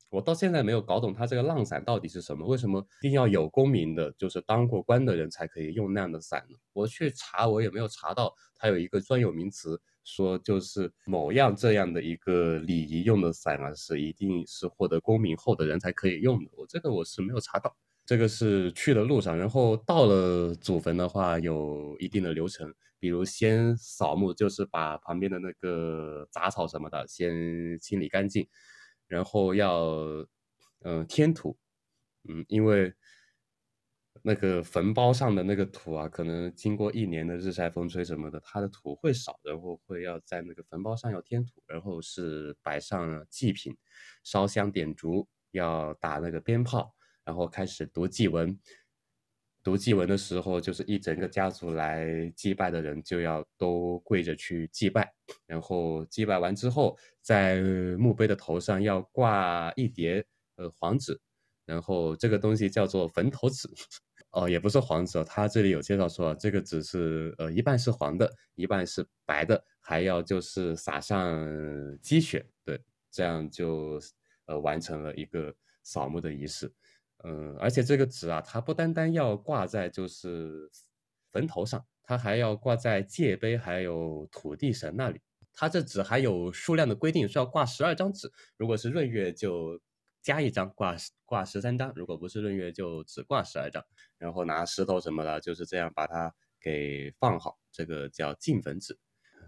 [0.10, 2.46] 我到现在没有搞懂它这个浪伞到底是什么？
[2.46, 6.58] 为什么一定要有功名的，就是当过官的人才可以用那样的伞呢？
[6.74, 16.52] 我去查，我也没有查到它有一个专有名词，说就是某样这样的一个礼仪用的伞啊，是一定是获得功名后的人才可以用的。
[16.56, 17.76] 我这个我是没有查到。
[18.08, 28.48] 这个是去的路上，然后到了祖坟的话，有一定的流程，比如先扫墓，就是把旁边的那个杂草什么的先清理干净，
[29.08, 30.26] 然后要
[30.84, 31.58] 嗯添土，
[32.30, 32.94] 嗯，因为
[34.22, 43.76] 那个坟包上的那个土啊，可能经过一年的日晒风吹什么的，它的土会少，然后会要在那个坟包上要添土，然后是摆上祭品，
[44.24, 46.94] 烧香点烛，要打那个鞭炮。
[47.28, 48.58] 然后开始读祭文，
[49.62, 55.14] 读祭文的时候，就是一整个家族来祭拜的人就要都跪着去祭拜。
[55.46, 57.62] 然后祭拜完之后，在
[58.00, 60.26] 墓碑的头上要挂一叠
[60.56, 61.20] 呃黄纸，
[61.66, 63.68] 然后这个东西叫做坟头纸。
[64.32, 71.46] 哦，也不是黄纸，他这里有介绍说，这个纸是呃一半是黄的，一半是白的，还要就是撒上
[72.02, 72.80] 鸡血，对，
[73.12, 74.00] 这样就
[74.46, 75.54] 呃完成了一个
[75.84, 76.72] 扫墓的仪式。
[77.24, 80.70] 嗯，而且这个纸啊，它不单单要挂在就是
[81.32, 85.20] 坟头上，它还要挂在界碑还有土地神那里。
[85.54, 88.32] 它这纸还有数量的规定，是要挂十二张纸。
[88.58, 89.82] 如果是闰月就
[90.22, 90.96] 加一张，挂
[91.26, 93.84] 挂十三张；如果不是闰月就只挂十二张。
[94.20, 98.96] 然后拿石头什么的，就是这样把它给放好，这个叫进坟纸。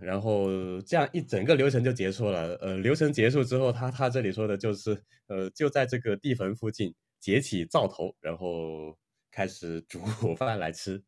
[0.02, 2.56] 然后这样一整个流程就结束了。
[2.56, 6.96] 呃，流程结束之后，他他这里说的就是，呃，就在这个地坟附近。
[7.20, 8.98] 结起灶头，然后
[9.30, 10.00] 开始煮
[10.36, 11.04] 饭来吃。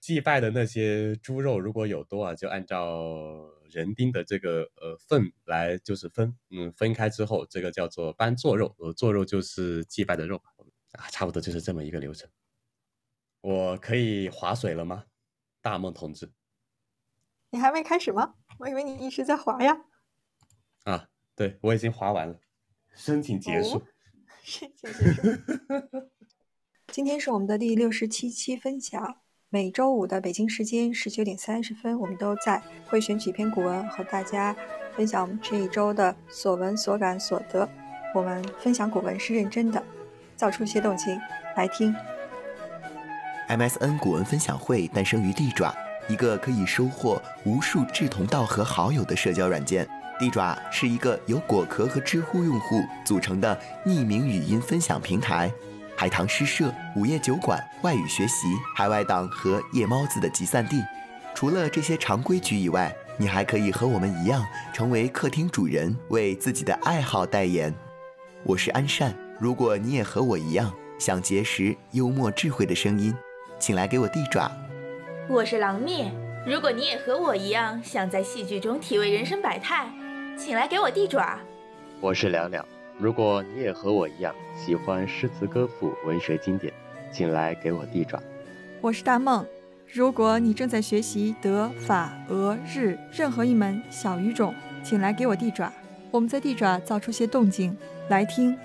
[0.00, 10.40] 祭拜的那些猪肉如果有多啊，就按照人丁的这个呃份来就是分，嗯，分开之后，这个叫做搬做肉，呃，做肉就是祭拜的肉
[10.92, 12.30] 啊，差不多就是这么一个流程。
[13.40, 15.06] 我可以划水了吗，
[15.60, 16.30] 大梦同志？
[17.50, 18.34] 你还没开始吗？
[18.58, 19.84] 我以为你一直在划呀。
[20.84, 22.38] 啊，对，我已经划完了，
[22.94, 23.82] 申请结束。
[24.48, 24.88] 谢谢。
[26.90, 29.16] 今天是我们的第六十七期分享。
[29.50, 34.56] 每周五的北京时间十九点三十分，我们都在会选取一篇古文和大家
[34.94, 37.68] 分享我们这一周的所闻所感所得。
[38.14, 39.82] 我们分享古文是认真的，
[40.34, 41.18] 造出一些动情
[41.56, 41.94] 来听。
[43.48, 45.74] MSN 古文分享会诞生于地爪，
[46.08, 49.86] 一个可以收获无数志同道合好友的社交软件。
[50.18, 53.56] 地爪是一个由果壳和知乎用户组成的
[53.86, 55.52] 匿名语音分享平台，
[55.96, 60.82] 海棠诗社、午夜酒馆、外语学习、海外党和夜猫子的集散地。
[61.34, 67.72] 除了这些常规局以外，你还可以和我们一样，成为客厅主人，为自己的爱好代言。
[68.42, 73.14] 我是安善，如果你也和我一样想结识幽默智慧的声音，
[73.60, 74.50] 请来给我地爪。
[75.28, 76.10] 我是狼灭，
[76.44, 79.86] 如果你也和我一样想在戏剧中体味人生百态。
[80.38, 81.36] 请来给我地爪。
[82.00, 82.64] 我是凉凉，
[82.96, 86.72] 如果你也和我一样喜欢诗词歌赋、文学经典，
[87.12, 88.22] 请来给我地爪。
[88.80, 89.44] 我是大梦，
[89.92, 95.72] 如果你正在学习德、法、俄、日任何一门小语种，请来给我地爪。
[96.12, 97.76] 我们在地爪造出些动静，
[98.08, 98.56] 来听